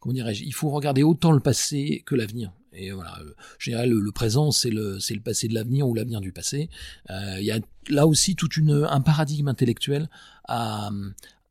[0.00, 2.52] comment dirais-je, il faut regarder autant le passé que l'avenir.
[2.74, 5.94] Et voilà, euh, je dirais le, présent, c'est le, c'est le passé de l'avenir ou
[5.94, 6.68] l'avenir du passé.
[7.10, 10.08] Euh, il y a là aussi tout un paradigme intellectuel
[10.48, 10.90] à,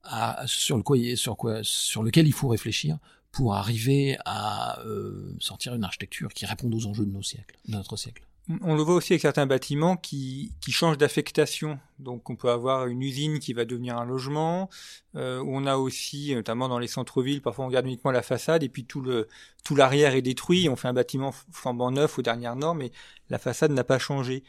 [0.04, 2.98] à, sur, le quoi, sur, quoi, sur lequel il faut réfléchir
[3.32, 7.74] pour arriver à euh, sortir une architecture qui réponde aux enjeux de nos siècles, de
[7.74, 8.24] notre siècle.
[8.62, 11.80] On le voit aussi avec certains bâtiments qui, qui changent d'affectation.
[12.00, 14.70] Donc on peut avoir une usine qui va devenir un logement.
[15.16, 18.70] Euh, on a aussi, notamment dans les centres-villes, parfois on garde uniquement la façade et
[18.70, 19.30] puis tout le
[19.64, 20.68] tout l'arrière est détruit.
[20.68, 22.91] On fait un bâtiment flambant neuf aux dernières normes et
[23.30, 24.44] la façade n'a pas changé.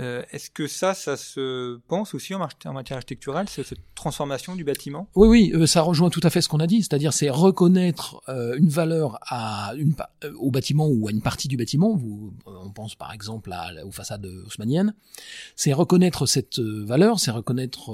[0.00, 5.08] Euh, Est-ce que ça, ça se pense aussi en, matière architecturale, cette transformation du bâtiment?
[5.14, 8.22] Oui, oui, euh, ça rejoint tout à fait ce qu'on a dit, c'est-à-dire c'est reconnaître
[8.28, 11.94] euh, une valeur à une, euh, au bâtiment ou à une partie du bâtiment.
[11.94, 14.94] Vous, on pense par exemple à, aux façades haussmanniennes.
[15.56, 17.92] C'est reconnaître cette valeur, c'est reconnaître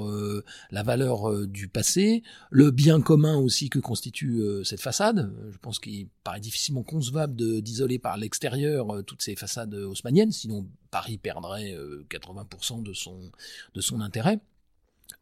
[0.71, 5.31] la valeur du passé, le bien commun aussi que constitue cette façade.
[5.51, 11.17] Je pense qu'il paraît difficilement concevable d'isoler par l'extérieur toutes ces façades haussmanniennes, sinon Paris
[11.17, 11.75] perdrait
[12.09, 13.31] 80% de son,
[13.73, 14.39] de son intérêt.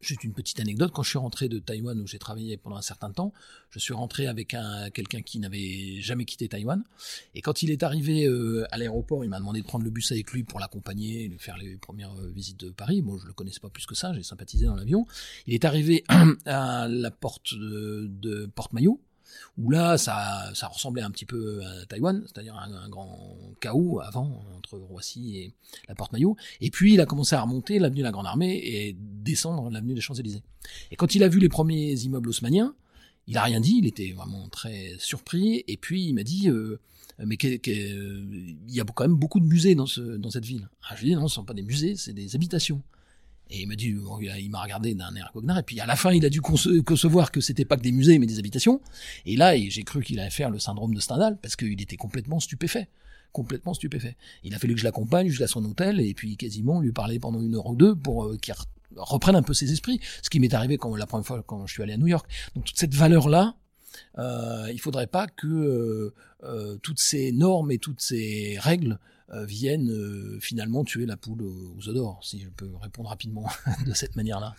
[0.00, 2.82] Juste une petite anecdote, quand je suis rentré de Taïwan où j'ai travaillé pendant un
[2.82, 3.32] certain temps,
[3.70, 6.84] je suis rentré avec un quelqu'un qui n'avait jamais quitté Taïwan.
[7.34, 10.12] Et quand il est arrivé euh, à l'aéroport, il m'a demandé de prendre le bus
[10.12, 13.02] avec lui pour l'accompagner, de faire les premières euh, visites de Paris.
[13.02, 15.06] Moi, je le connaissais pas plus que ça, j'ai sympathisé dans l'avion.
[15.46, 16.04] Il est arrivé
[16.46, 19.00] à la porte de, de Porte-Maillot,
[19.56, 24.00] où là, ça, ça ressemblait un petit peu à Taïwan, c'est-à-dire un, un, grand chaos
[24.00, 25.54] avant, entre Roissy et
[25.88, 26.36] la Porte-Maillot.
[26.60, 29.94] Et puis, il a commencé à remonter l'avenue de la Grande Armée et descendre l'avenue
[29.94, 30.42] des Champs-Élysées.
[30.90, 32.74] Et quand il a vu les premiers immeubles haussmanniens,
[33.26, 35.64] il a rien dit, il était vraiment très surpris.
[35.68, 36.48] Et puis, il m'a dit...
[36.48, 36.80] Euh,
[37.26, 40.68] mais il y a quand même beaucoup de musées dans, ce, dans cette ville.
[40.88, 42.80] Ah, je lui ai dit, non, ce ne sont pas des musées, c'est des habitations.
[43.50, 43.94] Et il m'a dit,
[44.38, 47.30] il m'a regardé d'un air cognard, et puis à la fin, il a dû concevoir
[47.30, 48.80] que c'était pas que des musées, mais des habitations.
[49.26, 52.40] Et là, j'ai cru qu'il allait faire le syndrome de Stendhal, parce qu'il était complètement
[52.40, 52.88] stupéfait.
[53.32, 54.16] Complètement stupéfait.
[54.44, 57.40] Il a fallu que je l'accompagne jusqu'à son hôtel, et puis quasiment lui parler pendant
[57.40, 58.54] une heure ou deux pour euh, qu'il
[58.96, 60.00] reprenne un peu ses esprits.
[60.22, 62.28] Ce qui m'est arrivé quand, la première fois quand je suis allé à New York.
[62.54, 63.54] Donc toute cette valeur-là,
[64.18, 68.98] euh, il faudrait pas que euh, euh, toutes ces normes et toutes ces règles
[69.44, 73.46] viennent euh, finalement tuer la poule aux œufs si je peux répondre rapidement
[73.86, 74.54] de cette manière-là.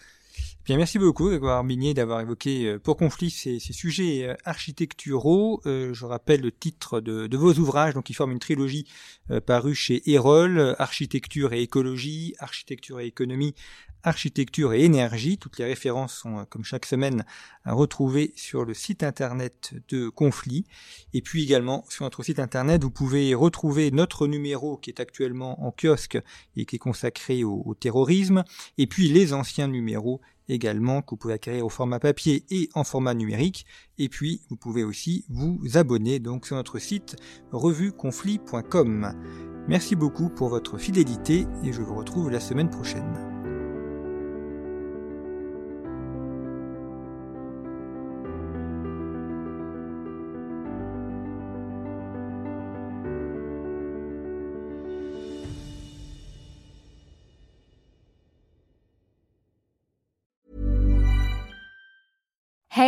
[0.65, 5.61] Bien, merci beaucoup, Grégoire Minier, d'avoir évoqué euh, pour conflit ces, ces sujets architecturaux.
[5.65, 8.85] Euh, je rappelle le titre de, de, vos ouvrages, donc ils forment une trilogie
[9.31, 13.55] euh, parue chez Erol, Architecture et écologie, Architecture et économie,
[14.03, 15.37] architecture et énergie.
[15.37, 17.25] Toutes les références sont, comme chaque semaine,
[17.65, 20.65] à retrouver sur le site internet de Conflit.
[21.13, 25.65] Et puis également, sur notre site internet, vous pouvez retrouver notre numéro qui est actuellement
[25.65, 26.17] en kiosque
[26.55, 28.43] et qui est consacré au, au terrorisme,
[28.77, 32.83] et puis les anciens numéros également que vous pouvez acquérir au format papier et en
[32.83, 33.65] format numérique.
[33.97, 37.15] Et puis, vous pouvez aussi vous abonner donc sur notre site
[37.51, 39.13] revueconflit.com.
[39.67, 43.38] Merci beaucoup pour votre fidélité et je vous retrouve la semaine prochaine.